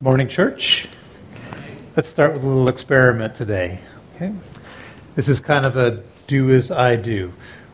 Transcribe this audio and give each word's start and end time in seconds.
Morning, 0.00 0.28
church. 0.28 0.86
Let's 1.96 2.08
start 2.08 2.32
with 2.32 2.44
a 2.44 2.46
little 2.46 2.68
experiment 2.68 3.34
today. 3.34 3.80
Okay? 4.14 4.32
This 5.16 5.28
is 5.28 5.40
kind 5.40 5.66
of 5.66 5.76
a 5.76 6.04
do 6.28 6.54
as 6.54 6.70
I 6.70 6.94
do. 6.94 7.32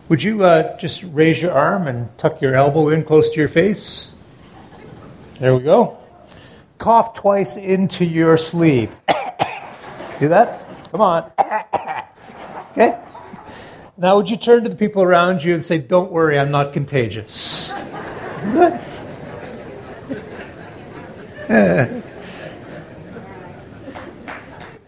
Would 0.08 0.22
you 0.22 0.42
uh, 0.42 0.74
just 0.78 1.02
raise 1.02 1.42
your 1.42 1.52
arm 1.52 1.86
and 1.86 2.08
tuck 2.16 2.40
your 2.40 2.54
elbow 2.54 2.88
in 2.88 3.04
close 3.04 3.28
to 3.28 3.36
your 3.36 3.50
face? 3.50 4.08
There 5.38 5.54
we 5.54 5.64
go. 5.64 5.98
Cough 6.78 7.12
twice 7.12 7.58
into 7.58 8.06
your 8.06 8.38
sleeve. 8.38 8.88
do 10.18 10.28
that? 10.28 10.62
Come 10.92 11.02
on. 11.02 11.30
okay? 12.70 12.98
Now, 13.98 14.16
would 14.16 14.30
you 14.30 14.38
turn 14.38 14.62
to 14.62 14.70
the 14.70 14.76
people 14.76 15.02
around 15.02 15.44
you 15.44 15.52
and 15.52 15.62
say, 15.62 15.76
Don't 15.76 16.10
worry, 16.10 16.38
I'm 16.38 16.50
not 16.50 16.72
contagious? 16.72 17.70
Good. 18.54 18.80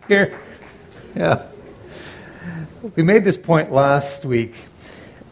Here. 0.08 0.38
Yeah. 1.16 1.46
We 2.94 3.02
made 3.02 3.24
this 3.24 3.36
point 3.36 3.72
last 3.72 4.24
week. 4.24 4.54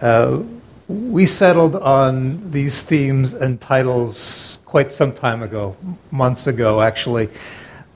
Uh, 0.00 0.42
we 0.88 1.26
settled 1.26 1.76
on 1.76 2.50
these 2.50 2.82
themes 2.82 3.34
and 3.34 3.60
titles 3.60 4.58
quite 4.64 4.90
some 4.90 5.12
time 5.12 5.44
ago, 5.44 5.76
months 6.10 6.48
ago, 6.48 6.80
actually. 6.80 7.28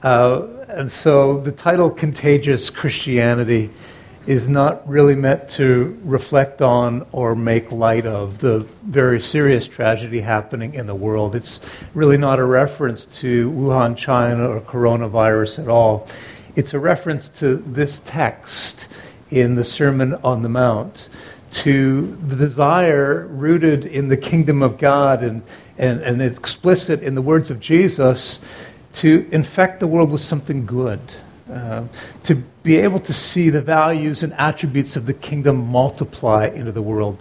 Uh, 0.03 0.47
and 0.69 0.89
so 0.89 1.41
the 1.41 1.51
title 1.51 1.89
Contagious 1.89 2.69
Christianity 2.69 3.69
is 4.25 4.47
not 4.47 4.87
really 4.87 5.15
meant 5.15 5.49
to 5.49 5.99
reflect 6.05 6.61
on 6.61 7.05
or 7.11 7.35
make 7.35 7.73
light 7.73 8.05
of 8.05 8.37
the 8.39 8.59
very 8.85 9.19
serious 9.19 9.67
tragedy 9.67 10.21
happening 10.21 10.75
in 10.75 10.87
the 10.87 10.95
world. 10.95 11.35
It's 11.35 11.59
really 11.93 12.17
not 12.17 12.39
a 12.39 12.45
reference 12.45 13.03
to 13.19 13.51
Wuhan, 13.51 13.97
China, 13.97 14.47
or 14.47 14.61
coronavirus 14.61 15.59
at 15.59 15.67
all. 15.67 16.07
It's 16.59 16.73
a 16.73 16.79
reference 16.79 17.29
to 17.39 17.55
this 17.55 18.01
text 18.03 18.89
in 19.31 19.55
the 19.55 19.63
Sermon 19.63 20.15
on 20.25 20.43
the 20.43 20.49
Mount, 20.49 21.07
to 21.63 22.17
the 22.27 22.35
desire 22.35 23.25
rooted 23.27 23.85
in 23.85 24.09
the 24.09 24.17
kingdom 24.17 24.61
of 24.61 24.77
God 24.77 25.23
and, 25.23 25.41
and, 25.77 26.01
and 26.01 26.21
explicit 26.21 27.01
in 27.01 27.15
the 27.15 27.21
words 27.21 27.49
of 27.49 27.61
Jesus 27.61 28.41
to 28.95 29.25
infect 29.31 29.79
the 29.79 29.87
world 29.87 30.11
with 30.11 30.19
something 30.19 30.65
good. 30.65 30.99
Uh, 31.49 31.87
to 32.25 32.35
be 32.35 32.75
able 32.75 32.99
to 32.99 33.13
see 33.13 33.49
the 33.49 33.61
values 33.61 34.21
and 34.21 34.33
attributes 34.33 34.97
of 34.97 35.05
the 35.05 35.13
kingdom 35.13 35.65
multiply 35.65 36.47
into 36.47 36.73
the 36.73 36.81
world. 36.81 37.17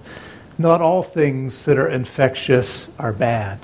Not 0.59 0.81
all 0.81 1.05
things 1.05 1.65
that 1.67 1.79
are 1.79 1.89
infectious 1.89 2.89
are 2.99 3.13
bad. 3.13 3.61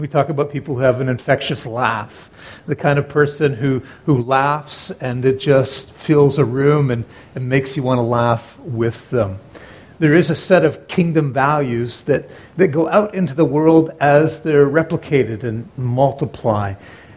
We 0.00 0.08
talk 0.08 0.30
about 0.30 0.50
people 0.50 0.76
who 0.76 0.80
have 0.80 1.02
an 1.02 1.10
infectious 1.10 1.66
laugh, 1.66 2.30
the 2.66 2.74
kind 2.74 2.98
of 2.98 3.06
person 3.06 3.52
who, 3.52 3.82
who 4.06 4.22
laughs 4.22 4.90
and 4.92 5.26
it 5.26 5.38
just 5.38 5.90
fills 5.90 6.38
a 6.38 6.44
room 6.44 6.90
and, 6.90 7.04
and 7.34 7.50
makes 7.50 7.76
you 7.76 7.82
want 7.82 7.98
to 7.98 8.02
laugh 8.02 8.58
with 8.60 9.10
them. 9.10 9.38
There 9.98 10.14
is 10.14 10.30
a 10.30 10.34
set 10.34 10.64
of 10.64 10.88
kingdom 10.88 11.34
values 11.34 12.04
that, 12.04 12.30
that 12.56 12.68
go 12.68 12.88
out 12.88 13.14
into 13.14 13.34
the 13.34 13.44
world 13.44 13.90
as 14.00 14.40
they're 14.40 14.66
replicated 14.66 15.42
and 15.42 15.68
multiply. 15.76 16.76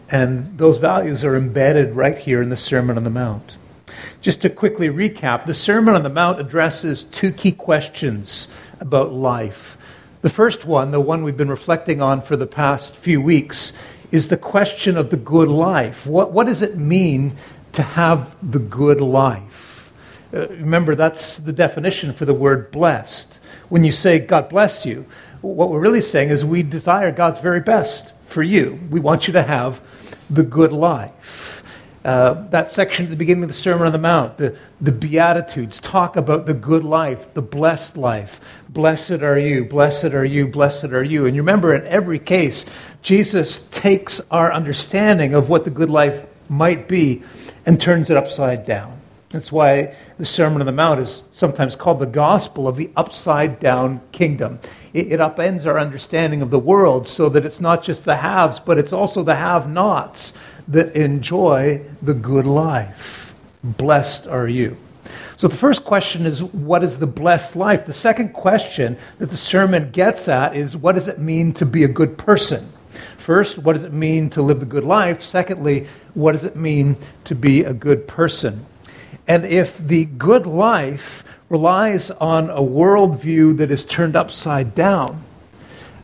And 0.10 0.58
those 0.58 0.78
values 0.78 1.24
are 1.24 1.38
embedded 1.38 1.96
right 1.96 2.18
here 2.18 2.42
in 2.42 2.50
the 2.50 2.58
Sermon 2.58 2.98
on 2.98 3.06
the 3.06 3.10
Mount. 3.10 3.56
Just 4.20 4.42
to 4.42 4.50
quickly 4.50 4.90
recap, 4.90 5.46
the 5.46 5.54
Sermon 5.54 5.96
on 5.96 6.04
the 6.04 6.10
Mount 6.10 6.42
addresses 6.42 7.06
two 7.06 7.32
key 7.32 7.54
questions 7.54 8.50
about 8.82 9.14
life. 9.14 9.78
The 10.24 10.30
first 10.30 10.64
one, 10.64 10.92
the 10.92 11.02
one 11.02 11.26
we've 11.26 11.36
been 11.36 11.50
reflecting 11.50 12.02
on 12.02 12.22
for 12.22 12.38
the 12.38 12.48
past 12.48 12.96
few 12.96 13.20
weeks, 13.20 13.74
is 14.10 14.30
the 14.30 14.38
question 14.38 14.96
of 14.96 15.10
the 15.10 15.18
good 15.18 15.50
life. 15.50 16.08
What, 16.08 16.32
what 16.32 16.48
does 16.48 16.62
it 16.62 16.78
mean 16.78 17.36
to 17.74 17.84
have 17.84 18.34
the 18.42 18.60
good 18.60 19.02
life? 19.02 19.92
Uh, 20.34 20.48
remember, 20.48 20.96
that's 20.96 21.40
the 21.40 21.52
definition 21.52 22.14
for 22.14 22.24
the 22.24 22.34
word 22.34 22.72
blessed. 22.72 23.38
When 23.68 23.84
you 23.84 23.92
say, 23.92 24.18
God 24.18 24.48
bless 24.48 24.86
you, 24.86 25.06
what 25.42 25.70
we're 25.70 25.82
really 25.82 26.00
saying 26.00 26.30
is 26.30 26.46
we 26.46 26.64
desire 26.64 27.12
God's 27.12 27.40
very 27.40 27.60
best 27.60 28.14
for 28.26 28.44
you. 28.44 28.80
We 28.90 29.02
want 29.02 29.28
you 29.28 29.34
to 29.34 29.44
have 29.44 29.82
the 30.30 30.44
good 30.44 30.72
life. 30.72 31.53
Uh, 32.04 32.34
that 32.50 32.70
section 32.70 33.06
at 33.06 33.10
the 33.10 33.16
beginning 33.16 33.44
of 33.44 33.50
the 33.50 33.56
Sermon 33.56 33.86
on 33.88 33.94
the 33.94 33.98
Mount, 33.98 34.38
the, 34.38 34.58
the 34.82 34.92
Beatitudes, 34.92 35.80
talk 35.80 36.18
about 36.18 36.46
the 36.46 36.54
good 36.54 36.84
life, 36.84 37.34
the 37.34 37.42
blessed 37.42 37.96
life. 37.96 38.42
Blessed 38.68 39.22
are 39.22 39.40
you, 39.40 39.64
blessed 39.64 40.06
are 40.06 40.26
you, 40.26 40.46
blessed 40.46 40.86
are 40.86 41.04
you. 41.04 41.26
And 41.26 41.34
you 41.34 41.42
remember, 41.42 41.74
in 41.74 41.88
every 41.88 42.20
case, 42.20 42.66
Jesus 43.02 43.62
takes 43.72 44.20
our 44.30 44.52
understanding 44.52 45.34
of 45.34 45.48
what 45.48 45.64
the 45.64 45.70
good 45.70 45.90
life 45.90 46.26
might 46.50 46.90
be 46.90 47.24
and 47.66 47.80
turns 47.80 48.10
it 48.10 48.18
upside 48.18 48.66
down. 48.66 49.00
That's 49.30 49.52
why 49.52 49.96
the 50.20 50.28
Sermon 50.28 50.62
on 50.62 50.68
the 50.68 50.72
Mount 50.72 51.00
is 51.00 51.24
sometimes 51.32 51.76
called 51.76 52.00
the 52.00 52.06
gospel 52.06 52.68
of 52.68 52.76
the 52.76 52.92
upside 52.96 53.60
down 53.60 54.02
kingdom. 54.12 54.60
It, 54.94 55.14
it 55.14 55.20
upends 55.20 55.66
our 55.66 55.80
understanding 55.80 56.44
of 56.44 56.52
the 56.52 56.60
world 56.60 57.08
so 57.08 57.30
that 57.30 57.44
it's 57.44 57.60
not 57.60 57.82
just 57.82 58.06
the 58.06 58.18
haves, 58.18 58.60
but 58.60 58.78
it's 58.78 58.94
also 58.94 59.24
the 59.24 59.36
have 59.36 59.68
nots 59.68 60.34
that 60.68 60.96
enjoy 60.96 61.82
the 62.02 62.14
good 62.14 62.46
life. 62.46 63.34
Blessed 63.64 64.28
are 64.28 64.48
you. 64.48 64.78
So 65.38 65.48
the 65.48 65.56
first 65.56 65.84
question 65.84 66.26
is, 66.26 66.42
what 66.42 66.84
is 66.84 67.00
the 67.00 67.08
blessed 67.08 67.56
life? 67.56 67.86
The 67.86 67.94
second 67.94 68.34
question 68.34 68.98
that 69.20 69.30
the 69.30 69.38
sermon 69.38 69.92
gets 69.92 70.28
at 70.28 70.56
is, 70.56 70.78
what 70.78 70.96
does 70.96 71.08
it 71.08 71.20
mean 71.20 71.54
to 71.54 71.66
be 71.66 71.84
a 71.84 71.88
good 71.88 72.18
person? 72.18 72.72
First, 73.18 73.58
what 73.58 73.74
does 73.74 73.84
it 73.84 73.94
mean 73.94 74.30
to 74.32 74.42
live 74.42 74.60
the 74.60 74.66
good 74.66 74.84
life? 74.84 75.22
Secondly, 75.22 75.88
what 76.14 76.34
does 76.34 76.44
it 76.44 76.56
mean 76.56 76.98
to 77.26 77.36
be 77.36 77.64
a 77.64 77.74
good 77.74 78.08
person? 78.08 78.66
And 79.28 79.46
if 79.46 79.78
the 79.78 80.06
good 80.06 80.46
life 80.46 81.24
relies 81.50 82.12
on 82.12 82.50
a 82.50 82.62
worldview 82.62 83.58
that 83.58 83.72
is 83.72 83.86
turned 83.86 84.16
upside 84.16 84.76
down, 84.76 85.23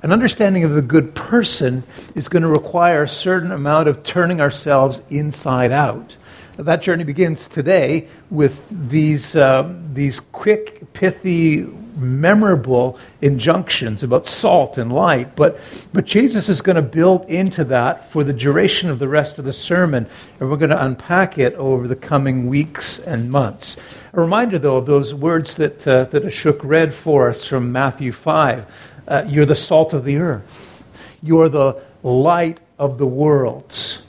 an 0.01 0.11
understanding 0.11 0.63
of 0.63 0.71
the 0.71 0.81
good 0.81 1.13
person 1.13 1.83
is 2.15 2.27
going 2.27 2.43
to 2.43 2.49
require 2.49 3.03
a 3.03 3.07
certain 3.07 3.51
amount 3.51 3.87
of 3.87 4.03
turning 4.03 4.39
ourselves 4.39 5.01
inside 5.09 5.71
out. 5.71 6.15
That 6.57 6.81
journey 6.81 7.05
begins 7.05 7.47
today 7.47 8.07
with 8.29 8.61
these, 8.69 9.35
um, 9.35 9.93
these 9.93 10.19
quick, 10.19 10.91
pithy, 10.91 11.67
memorable 11.95 12.97
injunctions 13.21 14.03
about 14.03 14.27
salt 14.27 14.77
and 14.77 14.91
light. 14.91 15.35
But, 15.35 15.59
but 15.93 16.05
Jesus 16.05 16.49
is 16.49 16.61
going 16.61 16.75
to 16.75 16.81
build 16.81 17.25
into 17.29 17.63
that 17.65 18.09
for 18.11 18.23
the 18.23 18.33
duration 18.33 18.89
of 18.89 18.99
the 18.99 19.07
rest 19.07 19.39
of 19.39 19.45
the 19.45 19.53
sermon, 19.53 20.07
and 20.39 20.49
we're 20.49 20.57
going 20.57 20.69
to 20.69 20.83
unpack 20.83 21.37
it 21.37 21.53
over 21.55 21.87
the 21.87 21.95
coming 21.95 22.47
weeks 22.47 22.99
and 22.99 23.29
months. 23.29 23.77
A 24.13 24.19
reminder, 24.19 24.59
though, 24.59 24.77
of 24.77 24.85
those 24.85 25.13
words 25.13 25.55
that, 25.55 25.87
uh, 25.87 26.05
that 26.05 26.23
Ashok 26.23 26.59
read 26.63 26.93
for 26.93 27.29
us 27.29 27.45
from 27.45 27.71
Matthew 27.71 28.11
5 28.11 28.65
uh, 29.09 29.25
you're 29.27 29.45
the 29.45 29.55
salt 29.55 29.93
of 29.93 30.05
the 30.05 30.17
earth. 30.17 30.83
You're 31.21 31.49
the 31.49 31.81
light 32.03 32.59
of 32.77 32.97
the 32.97 33.07
world. 33.07 33.99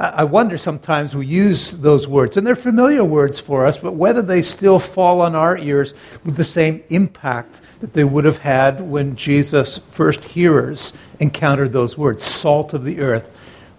I 0.00 0.24
wonder 0.24 0.58
sometimes 0.58 1.16
we 1.16 1.26
use 1.26 1.72
those 1.72 2.06
words, 2.06 2.36
and 2.36 2.46
they're 2.46 2.54
familiar 2.54 3.04
words 3.04 3.40
for 3.40 3.66
us, 3.66 3.78
but 3.78 3.94
whether 3.94 4.22
they 4.22 4.42
still 4.42 4.78
fall 4.78 5.20
on 5.20 5.34
our 5.34 5.58
ears 5.58 5.92
with 6.24 6.36
the 6.36 6.44
same 6.44 6.84
impact 6.88 7.60
that 7.80 7.94
they 7.94 8.04
would 8.04 8.24
have 8.24 8.38
had 8.38 8.80
when 8.80 9.16
Jesus' 9.16 9.78
first 9.90 10.24
hearers 10.24 10.92
encountered 11.18 11.72
those 11.72 11.98
words 11.98 12.24
salt 12.24 12.74
of 12.74 12.84
the 12.84 13.00
earth, 13.00 13.28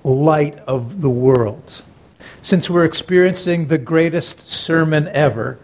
light 0.03 0.57
of 0.67 1.01
the 1.01 1.09
world. 1.09 1.83
Since 2.41 2.69
we're 2.69 2.85
experiencing 2.85 3.67
the 3.67 3.77
greatest 3.77 4.49
sermon 4.49 5.07
ever, 5.09 5.57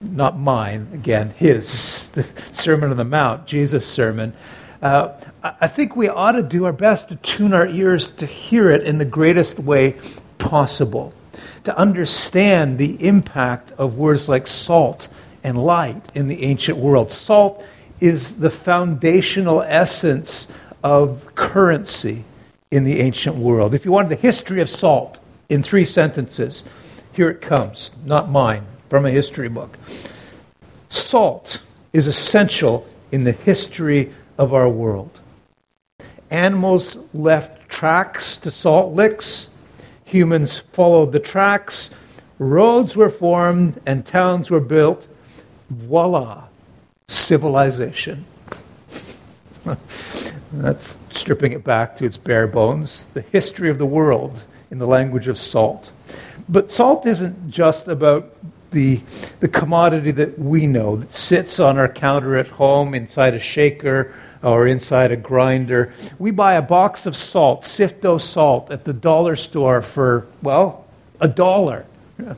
not 0.00 0.38
mine, 0.38 0.88
again, 0.92 1.30
his, 1.30 2.08
the 2.12 2.26
Sermon 2.52 2.90
on 2.90 2.96
the 2.96 3.04
Mount, 3.04 3.46
Jesus' 3.46 3.86
sermon. 3.86 4.32
Uh, 4.82 5.12
I 5.42 5.68
think 5.68 5.96
we 5.96 6.08
ought 6.08 6.32
to 6.32 6.42
do 6.42 6.66
our 6.66 6.72
best 6.72 7.08
to 7.08 7.16
tune 7.16 7.54
our 7.54 7.66
ears 7.66 8.10
to 8.18 8.26
hear 8.26 8.70
it 8.70 8.86
in 8.86 8.98
the 8.98 9.04
greatest 9.04 9.58
way 9.58 9.96
possible, 10.38 11.14
to 11.64 11.76
understand 11.76 12.76
the 12.76 13.02
impact 13.06 13.72
of 13.72 13.96
words 13.96 14.28
like 14.28 14.46
salt 14.46 15.08
and 15.42 15.58
light 15.58 16.12
in 16.14 16.28
the 16.28 16.42
ancient 16.42 16.76
world. 16.76 17.10
Salt 17.10 17.64
is 18.00 18.36
the 18.36 18.50
foundational 18.50 19.62
essence 19.62 20.46
of 20.84 21.34
currency 21.34 22.24
in 22.70 22.84
the 22.84 23.00
ancient 23.00 23.36
world. 23.36 23.74
If 23.74 23.86
you 23.86 23.92
wanted 23.92 24.10
the 24.10 24.16
history 24.16 24.60
of 24.60 24.68
salt 24.68 25.20
in 25.48 25.62
three 25.62 25.86
sentences, 25.86 26.64
here 27.14 27.30
it 27.30 27.40
comes, 27.40 27.92
not 28.04 28.28
mine 28.28 28.66
from 28.88 29.04
a 29.04 29.10
history 29.10 29.48
book. 29.48 29.78
Salt 30.88 31.60
is 31.92 32.06
essential 32.06 32.86
in 33.10 33.24
the 33.24 33.32
history 33.32 34.12
of 34.38 34.52
our 34.52 34.68
world. 34.68 35.20
Animals 36.30 36.98
left 37.14 37.68
tracks 37.68 38.36
to 38.38 38.50
salt 38.50 38.92
licks, 38.94 39.48
humans 40.04 40.58
followed 40.72 41.12
the 41.12 41.20
tracks, 41.20 41.90
roads 42.38 42.96
were 42.96 43.10
formed, 43.10 43.80
and 43.86 44.04
towns 44.04 44.50
were 44.50 44.60
built. 44.60 45.06
Voila, 45.70 46.44
civilization. 47.08 48.24
That's 50.52 50.96
stripping 51.10 51.52
it 51.52 51.64
back 51.64 51.96
to 51.96 52.04
its 52.04 52.16
bare 52.16 52.46
bones. 52.46 53.08
The 53.14 53.22
history 53.22 53.70
of 53.70 53.78
the 53.78 53.86
world 53.86 54.44
in 54.70 54.78
the 54.78 54.86
language 54.86 55.28
of 55.28 55.38
salt. 55.38 55.90
But 56.48 56.72
salt 56.72 57.06
isn't 57.06 57.50
just 57.50 57.88
about 57.88 58.32
the, 58.70 59.00
the 59.40 59.48
commodity 59.48 60.10
that 60.12 60.38
we 60.38 60.66
know 60.66 60.96
that 60.96 61.14
sits 61.14 61.60
on 61.60 61.78
our 61.78 61.88
counter 61.88 62.36
at 62.36 62.48
home 62.48 62.94
inside 62.94 63.34
a 63.34 63.38
shaker 63.38 64.14
or 64.42 64.66
inside 64.66 65.12
a 65.12 65.16
grinder. 65.16 65.92
We 66.18 66.30
buy 66.30 66.54
a 66.54 66.62
box 66.62 67.06
of 67.06 67.16
salt, 67.16 67.62
Sifto 67.62 68.20
salt, 68.20 68.70
at 68.70 68.84
the 68.84 68.92
dollar 68.92 69.36
store 69.36 69.82
for, 69.82 70.26
well, 70.42 70.84
a 71.20 71.28
dollar. 71.28 71.86
Uh, 72.18 72.34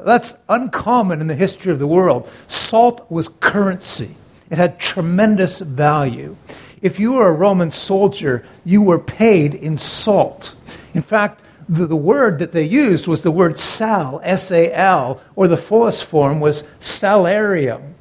that's 0.00 0.34
uncommon 0.48 1.20
in 1.20 1.26
the 1.26 1.34
history 1.34 1.72
of 1.72 1.78
the 1.78 1.86
world. 1.86 2.30
Salt 2.48 3.10
was 3.10 3.28
currency, 3.28 4.16
it 4.50 4.58
had 4.58 4.78
tremendous 4.78 5.60
value. 5.60 6.36
If 6.82 7.00
you 7.00 7.14
were 7.14 7.28
a 7.28 7.32
Roman 7.32 7.70
soldier, 7.70 8.44
you 8.64 8.82
were 8.82 8.98
paid 8.98 9.54
in 9.54 9.78
salt. 9.78 10.54
In 10.92 11.00
fact, 11.00 11.40
the, 11.68 11.86
the 11.86 11.96
word 11.96 12.38
that 12.38 12.52
they 12.52 12.64
used 12.64 13.06
was 13.06 13.22
the 13.22 13.30
word 13.30 13.58
sal, 13.58 14.20
S 14.22 14.50
A 14.50 14.72
L, 14.72 15.20
or 15.36 15.48
the 15.48 15.56
fullest 15.56 16.04
form 16.04 16.40
was 16.40 16.64
salarium. 16.80 17.94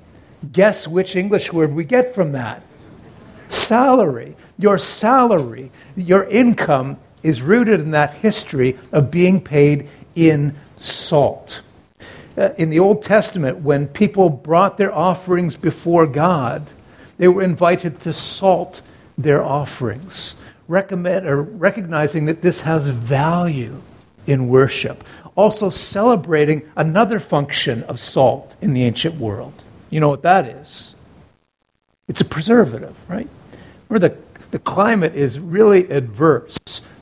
Guess 0.52 0.88
which 0.88 1.16
English 1.16 1.54
word 1.54 1.74
we 1.74 1.84
get 1.84 2.14
from 2.14 2.34
that? 2.34 2.62
Salary. 3.50 4.36
Your 4.58 4.78
salary, 4.78 5.72
your 5.96 6.26
income 6.26 6.98
is 7.24 7.42
rooted 7.42 7.80
in 7.80 7.92
that 7.92 8.14
history 8.16 8.78
of 8.92 9.10
being 9.10 9.42
paid 9.42 9.90
in 10.16 10.56
salt. 10.78 11.62
Uh, 12.38 12.50
in 12.58 12.70
the 12.70 12.80
Old 12.80 13.04
Testament, 13.04 13.60
when 13.60 13.88
people 13.88 14.30
brought 14.30 14.78
their 14.78 14.94
offerings 14.94 15.56
before 15.56 16.06
God, 16.06 16.68
they 17.18 17.28
were 17.28 17.42
invited 17.42 18.02
to 18.02 18.14
salt 18.14 18.82
their 19.18 19.44
offerings, 19.44 20.36
recommend, 20.68 21.28
or 21.28 21.42
recognizing 21.42 22.26
that 22.26 22.42
this 22.42 22.62
has 22.62 22.90
value 22.90 23.82
in 24.26 24.48
worship. 24.48 25.04
Also, 25.36 25.70
celebrating 25.70 26.70
another 26.76 27.20
function 27.20 27.84
of 27.84 28.00
salt 28.00 28.56
in 28.62 28.74
the 28.74 28.84
ancient 28.84 29.16
world. 29.16 29.54
You 29.90 30.00
know 30.00 30.10
what 30.10 30.22
that 30.22 30.46
is? 30.46 30.94
It's 32.08 32.22
a 32.22 32.26
preservative, 32.26 32.96
right? 33.08 33.28
Where 33.88 34.00
the, 34.00 34.16
the 34.52 34.60
climate 34.60 35.16
is 35.16 35.40
really 35.40 35.90
adverse 35.90 36.58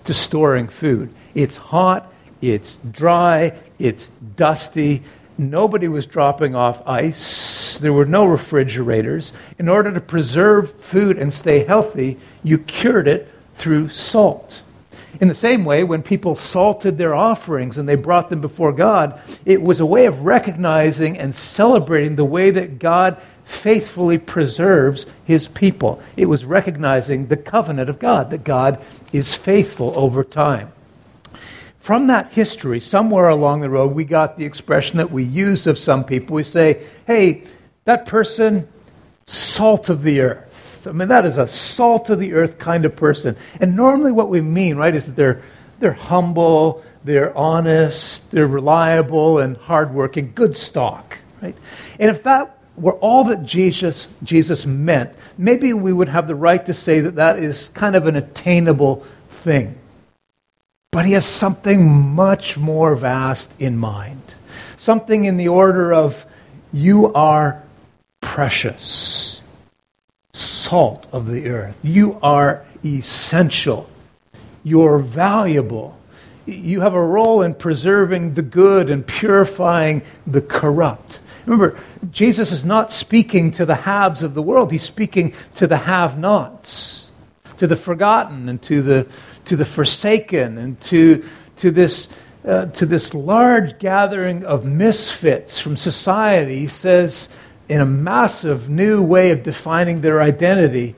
to 0.05 0.13
storing 0.13 0.67
food. 0.67 1.13
It's 1.35 1.57
hot, 1.57 2.11
it's 2.41 2.75
dry, 2.91 3.53
it's 3.77 4.07
dusty, 4.35 5.03
Nobody 5.41 5.87
was 5.87 6.05
dropping 6.05 6.53
off 6.53 6.87
ice. 6.87 7.79
There 7.79 7.93
were 7.93 8.05
no 8.05 8.25
refrigerators. 8.25 9.33
In 9.57 9.69
order 9.69 9.91
to 9.91 9.99
preserve 9.99 10.71
food 10.79 11.17
and 11.17 11.33
stay 11.33 11.63
healthy, 11.63 12.19
you 12.43 12.59
cured 12.59 13.07
it 13.07 13.27
through 13.57 13.89
salt. 13.89 14.61
In 15.19 15.27
the 15.27 15.35
same 15.35 15.65
way, 15.65 15.83
when 15.83 16.01
people 16.01 16.35
salted 16.35 16.97
their 16.97 17.13
offerings 17.13 17.77
and 17.77 17.87
they 17.87 17.95
brought 17.95 18.29
them 18.29 18.41
before 18.41 18.71
God, 18.71 19.21
it 19.45 19.61
was 19.61 19.79
a 19.79 19.85
way 19.85 20.05
of 20.05 20.21
recognizing 20.21 21.17
and 21.17 21.35
celebrating 21.35 22.15
the 22.15 22.25
way 22.25 22.49
that 22.49 22.79
God 22.79 23.21
faithfully 23.43 24.17
preserves 24.17 25.05
his 25.25 25.47
people. 25.47 26.01
It 26.15 26.25
was 26.25 26.45
recognizing 26.45 27.27
the 27.27 27.37
covenant 27.37 27.89
of 27.89 27.99
God, 27.99 28.29
that 28.29 28.43
God 28.43 28.83
is 29.11 29.33
faithful 29.33 29.93
over 29.95 30.23
time. 30.23 30.71
From 31.79 32.07
that 32.07 32.31
history, 32.31 32.79
somewhere 32.79 33.27
along 33.27 33.61
the 33.61 33.69
road, 33.69 33.93
we 33.93 34.05
got 34.05 34.37
the 34.37 34.45
expression 34.45 34.97
that 34.97 35.11
we 35.11 35.23
use 35.23 35.67
of 35.67 35.77
some 35.77 36.05
people. 36.05 36.35
We 36.35 36.43
say, 36.43 36.83
hey, 37.05 37.43
that 37.85 38.05
person, 38.05 38.69
salt 39.25 39.89
of 39.89 40.03
the 40.03 40.21
earth. 40.21 40.50
I 40.87 40.91
mean, 40.91 41.07
that 41.09 41.25
is 41.25 41.37
a 41.37 41.47
salt 41.47 42.09
of 42.09 42.19
the 42.19 42.33
earth 42.33 42.57
kind 42.57 42.85
of 42.85 42.95
person. 42.95 43.35
And 43.59 43.75
normally, 43.75 44.11
what 44.11 44.29
we 44.29 44.41
mean, 44.41 44.77
right, 44.77 44.95
is 44.95 45.05
that 45.05 45.15
they're, 45.15 45.41
they're 45.79 45.93
humble, 45.93 46.83
they're 47.03 47.35
honest, 47.37 48.29
they're 48.31 48.47
reliable, 48.47 49.39
and 49.39 49.57
hardworking, 49.57 50.33
good 50.35 50.55
stock, 50.55 51.17
right? 51.41 51.55
And 51.99 52.09
if 52.09 52.23
that 52.23 52.57
were 52.77 52.93
all 52.93 53.25
that 53.25 53.43
Jesus, 53.43 54.07
Jesus 54.23 54.65
meant, 54.65 55.13
maybe 55.37 55.73
we 55.73 55.91
would 55.91 56.09
have 56.09 56.27
the 56.27 56.35
right 56.35 56.65
to 56.65 56.73
say 56.73 56.99
that 57.01 57.15
that 57.15 57.39
is 57.39 57.69
kind 57.69 57.95
of 57.95 58.07
an 58.07 58.15
attainable 58.15 59.05
thing. 59.43 59.75
But 60.91 61.05
he 61.05 61.13
has 61.13 61.25
something 61.25 61.89
much 61.89 62.57
more 62.57 62.95
vast 62.95 63.49
in 63.59 63.77
mind. 63.77 64.21
Something 64.77 65.25
in 65.25 65.37
the 65.37 65.47
order 65.47 65.93
of, 65.93 66.25
you 66.73 67.13
are 67.13 67.61
precious, 68.21 69.40
salt 70.71 71.05
of 71.11 71.27
the 71.27 71.49
earth. 71.49 71.77
You 71.83 72.17
are 72.23 72.65
essential. 72.85 73.89
You're 74.63 74.99
valuable. 74.99 75.97
You 76.45 76.79
have 76.79 76.93
a 76.93 77.03
role 77.03 77.41
in 77.41 77.55
preserving 77.55 78.35
the 78.35 78.41
good 78.41 78.89
and 78.89 79.05
purifying 79.05 80.01
the 80.25 80.39
corrupt. 80.39 81.19
Remember, 81.45 81.77
Jesus 82.09 82.53
is 82.53 82.63
not 82.63 82.93
speaking 82.93 83.51
to 83.51 83.65
the 83.65 83.75
haves 83.75 84.23
of 84.23 84.33
the 84.33 84.41
world, 84.41 84.71
he's 84.71 84.83
speaking 84.83 85.33
to 85.55 85.67
the 85.67 85.75
have 85.75 86.17
nots, 86.17 87.07
to 87.57 87.67
the 87.67 87.75
forgotten, 87.75 88.47
and 88.47 88.61
to 88.61 88.81
the 88.81 89.07
to 89.43 89.57
the 89.57 89.65
forsaken 89.65 90.57
and 90.57 90.79
to, 90.81 91.27
to, 91.57 91.71
this, 91.71 92.07
uh, 92.45 92.67
to 92.67 92.85
this 92.85 93.13
large 93.13 93.77
gathering 93.79 94.45
of 94.45 94.63
misfits 94.63 95.59
from 95.59 95.75
society, 95.75 96.59
he 96.59 96.67
says 96.67 97.27
in 97.71 97.79
a 97.79 97.85
massive 97.85 98.67
new 98.67 99.01
way 99.01 99.31
of 99.31 99.43
defining 99.43 100.01
their 100.01 100.21
identity, 100.21 100.93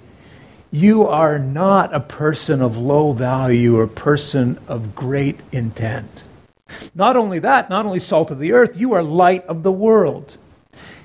you 0.71 1.05
are 1.05 1.37
not 1.37 1.93
a 1.93 1.99
person 1.99 2.63
of 2.63 2.75
low 2.75 3.13
value 3.13 3.77
or 3.77 3.83
a 3.83 3.87
person 3.87 4.57
of 4.67 4.95
great 4.95 5.39
intent. 5.51 6.23
Not 6.95 7.15
only 7.15 7.37
that, 7.37 7.69
not 7.69 7.85
only 7.85 7.99
salt 7.99 8.31
of 8.31 8.39
the 8.39 8.53
earth, 8.53 8.75
you 8.75 8.93
are 8.93 9.03
light 9.03 9.45
of 9.45 9.61
the 9.61 9.71
world. 9.71 10.35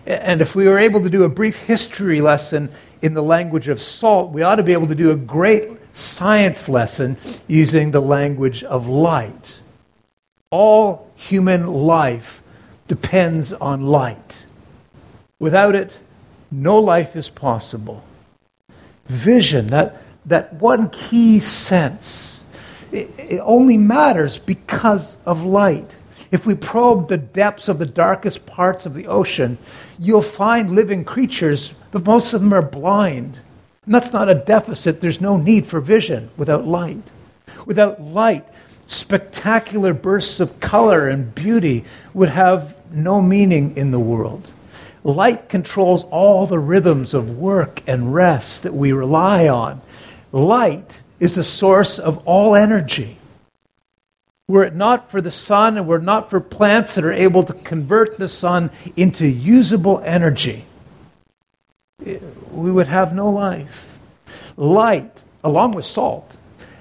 And 0.06 0.40
if 0.40 0.56
we 0.56 0.64
were 0.64 0.78
able 0.78 1.02
to 1.02 1.10
do 1.10 1.24
a 1.24 1.28
brief 1.28 1.58
history 1.58 2.22
lesson 2.22 2.72
in 3.02 3.12
the 3.12 3.22
language 3.22 3.68
of 3.68 3.82
salt, 3.82 4.30
we 4.30 4.40
ought 4.40 4.56
to 4.56 4.62
be 4.62 4.72
able 4.72 4.88
to 4.88 4.94
do 4.94 5.10
a 5.10 5.16
great 5.16 5.68
science 5.92 6.66
lesson 6.66 7.18
using 7.46 7.90
the 7.90 8.00
language 8.00 8.64
of 8.64 8.88
light. 8.88 9.52
All 10.50 11.10
human 11.14 11.66
life 11.66 12.42
depends 12.86 13.52
on 13.52 13.82
light. 13.82 14.44
Without 15.40 15.75
it, 15.75 15.99
no 16.50 16.79
life 16.79 17.14
is 17.14 17.29
possible. 17.29 18.02
Vision, 19.06 19.69
that, 19.69 20.02
that 20.26 20.54
one 20.54 20.90
key 20.90 21.40
sense, 21.40 22.42
it, 22.90 23.11
it 23.18 23.40
only 23.40 23.76
matters 23.76 24.38
because 24.38 25.16
of 25.25 25.45
light. 25.45 25.95
If 26.30 26.45
we 26.45 26.54
probe 26.54 27.09
the 27.09 27.16
depths 27.16 27.68
of 27.68 27.78
the 27.78 27.87
darkest 27.87 28.45
parts 28.47 28.85
of 28.85 28.95
the 28.95 29.07
ocean, 29.07 29.59
you'll 29.99 30.23
find 30.23 30.71
living 30.71 31.04
creatures, 31.04 31.73
but 31.90 32.04
most 32.04 32.33
of 32.33 32.40
them 32.40 32.52
are 32.52 32.62
blind. 32.62 33.38
And 33.87 33.95
that's 33.95 34.12
not 34.12 34.28
a 34.28 34.35
deficit. 34.35 35.00
There's 35.00 35.21
no 35.21 35.37
need 35.37 35.66
for 35.66 35.80
vision 35.80 36.30
without 36.37 36.66
light. 36.66 37.02
Without 37.64 38.02
light, 38.02 38.47
spectacular 38.87 39.95
bursts 39.95 40.40
of 40.40 40.61
color 40.61 41.09
and 41.09 41.35
beauty 41.35 41.85
would 42.12 42.30
have 42.30 42.76
no 42.92 43.23
meaning 43.23 43.76
in 43.76 43.90
the 43.90 43.99
world. 43.99 44.50
Light 45.05 45.49
controls 45.49 46.05
all 46.05 46.47
the 46.47 46.59
rhythms 46.59 47.14
of 47.14 47.38
work 47.38 47.83
and 47.87 48.14
rest 48.14 48.62
that 48.64 48.75
we 48.75 48.93
rely 48.93 49.49
on. 49.49 49.81
Light 50.33 50.90
is 51.21 51.35
the 51.35 51.45
source 51.45 51.99
of 51.99 52.19
all 52.26 52.55
energy. 52.55 53.19
Were 54.49 54.64
it 54.64 54.75
not 54.75 55.11
for 55.11 55.21
the 55.21 55.31
sun 55.31 55.76
and 55.76 55.87
were 55.87 55.99
it 55.99 56.05
not 56.05 56.31
for 56.31 56.40
plants 56.40 56.95
that 56.95 57.05
are 57.05 57.12
able 57.12 57.43
to 57.45 57.52
convert 57.52 58.19
the 58.19 58.28
sun 58.28 58.71
into 58.97 59.26
usable 59.26 60.00
energy, 60.05 60.64
we 61.99 62.71
would 62.71 62.88
have 62.88 63.14
no 63.14 63.28
life. 63.28 63.99
Light, 64.57 65.23
along 65.45 65.73
with 65.73 65.85
salt, 65.85 66.37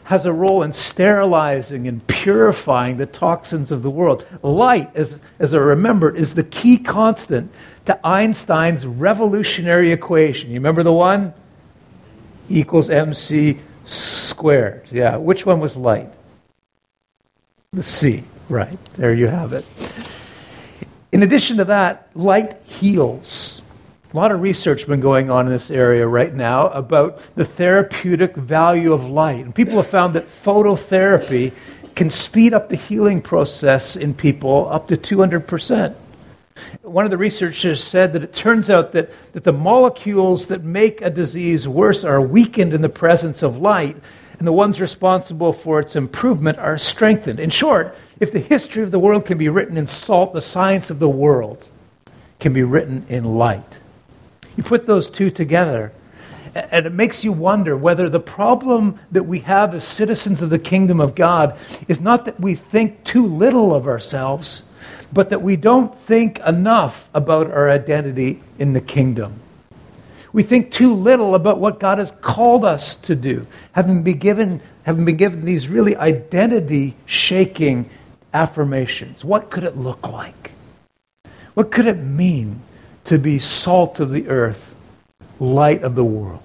has 0.05 0.25
a 0.25 0.31
role 0.31 0.63
in 0.63 0.71
sterilizing 0.71 1.87
and 1.87 2.05
purifying 2.07 2.95
the 2.95 3.05
toxins 3.05 3.71
of 3.71 3.83
the 3.83 3.89
world. 3.89 4.25
Light, 4.41 4.89
as, 4.95 5.19
as 5.37 5.53
I 5.53 5.57
remember, 5.57 6.15
is 6.15 6.33
the 6.33 6.45
key 6.45 6.77
constant 6.77 7.51
to 7.87 7.99
Einstein's 8.05 8.85
revolutionary 8.85 9.91
equation. 9.91 10.49
You 10.49 10.55
remember 10.55 10.83
the 10.83 10.93
one? 10.93 11.33
Equals 12.49 12.89
mc 12.89 13.59
squared. 13.85 14.85
Yeah, 14.91 15.15
which 15.15 15.45
one 15.45 15.59
was 15.59 15.75
light? 15.75 16.11
The 17.71 17.83
C, 17.83 18.23
right. 18.49 18.77
There 18.95 19.13
you 19.13 19.27
have 19.27 19.53
it. 19.53 19.65
In 21.13 21.23
addition 21.23 21.57
to 21.57 21.65
that, 21.65 22.09
light 22.13 22.57
heals. 22.65 23.61
A 24.13 24.17
lot 24.17 24.33
of 24.33 24.41
research 24.41 24.81
has 24.81 24.89
been 24.89 24.99
going 24.99 25.29
on 25.29 25.47
in 25.47 25.51
this 25.53 25.71
area 25.71 26.05
right 26.05 26.33
now 26.33 26.67
about 26.69 27.21
the 27.35 27.45
therapeutic 27.45 28.35
value 28.35 28.91
of 28.91 29.05
light. 29.05 29.43
And 29.45 29.55
people 29.55 29.75
have 29.75 29.87
found 29.87 30.13
that 30.15 30.27
phototherapy 30.27 31.53
can 31.95 32.09
speed 32.09 32.53
up 32.53 32.67
the 32.67 32.75
healing 32.75 33.21
process 33.21 33.95
in 33.95 34.13
people 34.13 34.67
up 34.71 34.89
to 34.89 34.97
200%. 34.97 35.95
One 36.81 37.05
of 37.05 37.11
the 37.11 37.17
researchers 37.17 37.83
said 37.83 38.13
that 38.13 38.23
it 38.23 38.33
turns 38.33 38.69
out 38.69 38.91
that, 38.93 39.11
that 39.33 39.43
the 39.43 39.53
molecules 39.53 40.47
that 40.47 40.63
make 40.63 41.01
a 41.01 41.09
disease 41.09 41.67
worse 41.67 42.03
are 42.03 42.21
weakened 42.21 42.73
in 42.73 42.81
the 42.81 42.89
presence 42.89 43.43
of 43.43 43.57
light, 43.57 43.97
and 44.39 44.47
the 44.47 44.53
ones 44.53 44.79
responsible 44.79 45.53
for 45.53 45.79
its 45.79 45.95
improvement 45.95 46.57
are 46.59 46.77
strengthened. 46.77 47.39
In 47.39 47.49
short, 47.49 47.95
if 48.19 48.31
the 48.31 48.39
history 48.39 48.83
of 48.83 48.91
the 48.91 48.99
world 48.99 49.25
can 49.25 49.37
be 49.37 49.49
written 49.49 49.77
in 49.77 49.87
salt, 49.87 50.33
the 50.33 50.41
science 50.41 50.89
of 50.89 50.99
the 50.99 51.09
world 51.09 51.69
can 52.39 52.53
be 52.53 52.63
written 52.63 53.05
in 53.09 53.23
light. 53.23 53.79
You 54.55 54.63
put 54.63 54.87
those 54.87 55.09
two 55.09 55.31
together, 55.31 55.91
and 56.53 56.85
it 56.85 56.93
makes 56.93 57.23
you 57.23 57.31
wonder 57.31 57.77
whether 57.77 58.09
the 58.09 58.19
problem 58.19 58.99
that 59.11 59.23
we 59.23 59.39
have 59.39 59.75
as 59.75 59.83
citizens 59.83 60.41
of 60.41 60.49
the 60.49 60.59
kingdom 60.59 60.99
of 60.99 61.13
God 61.13 61.57
is 61.87 61.99
not 61.99 62.25
that 62.25 62.39
we 62.39 62.55
think 62.55 63.03
too 63.03 63.25
little 63.25 63.73
of 63.73 63.87
ourselves, 63.87 64.63
but 65.11 65.29
that 65.29 65.41
we 65.41 65.55
don't 65.55 65.95
think 66.01 66.39
enough 66.39 67.09
about 67.13 67.51
our 67.51 67.69
identity 67.69 68.41
in 68.59 68.73
the 68.73 68.81
kingdom. 68.81 69.39
We 70.33 70.43
think 70.43 70.71
too 70.71 70.93
little 70.93 71.35
about 71.35 71.59
what 71.59 71.79
God 71.79 71.97
has 71.97 72.11
called 72.21 72.65
us 72.65 72.95
to 72.97 73.15
do, 73.15 73.47
having 73.71 74.03
been 74.03 74.19
given, 74.19 74.61
having 74.83 75.05
been 75.05 75.17
given 75.17 75.45
these 75.45 75.67
really 75.67 75.95
identity 75.95 76.95
shaking 77.05 77.89
affirmations. 78.33 79.23
What 79.23 79.49
could 79.49 79.63
it 79.63 79.77
look 79.77 80.07
like? 80.07 80.51
What 81.53 81.71
could 81.71 81.87
it 81.87 81.97
mean 81.97 82.61
to 83.05 83.17
be 83.17 83.39
salt 83.39 83.99
of 83.99 84.11
the 84.11 84.27
earth, 84.27 84.75
light 85.39 85.81
of 85.81 85.95
the 85.95 86.03
world? 86.03 86.43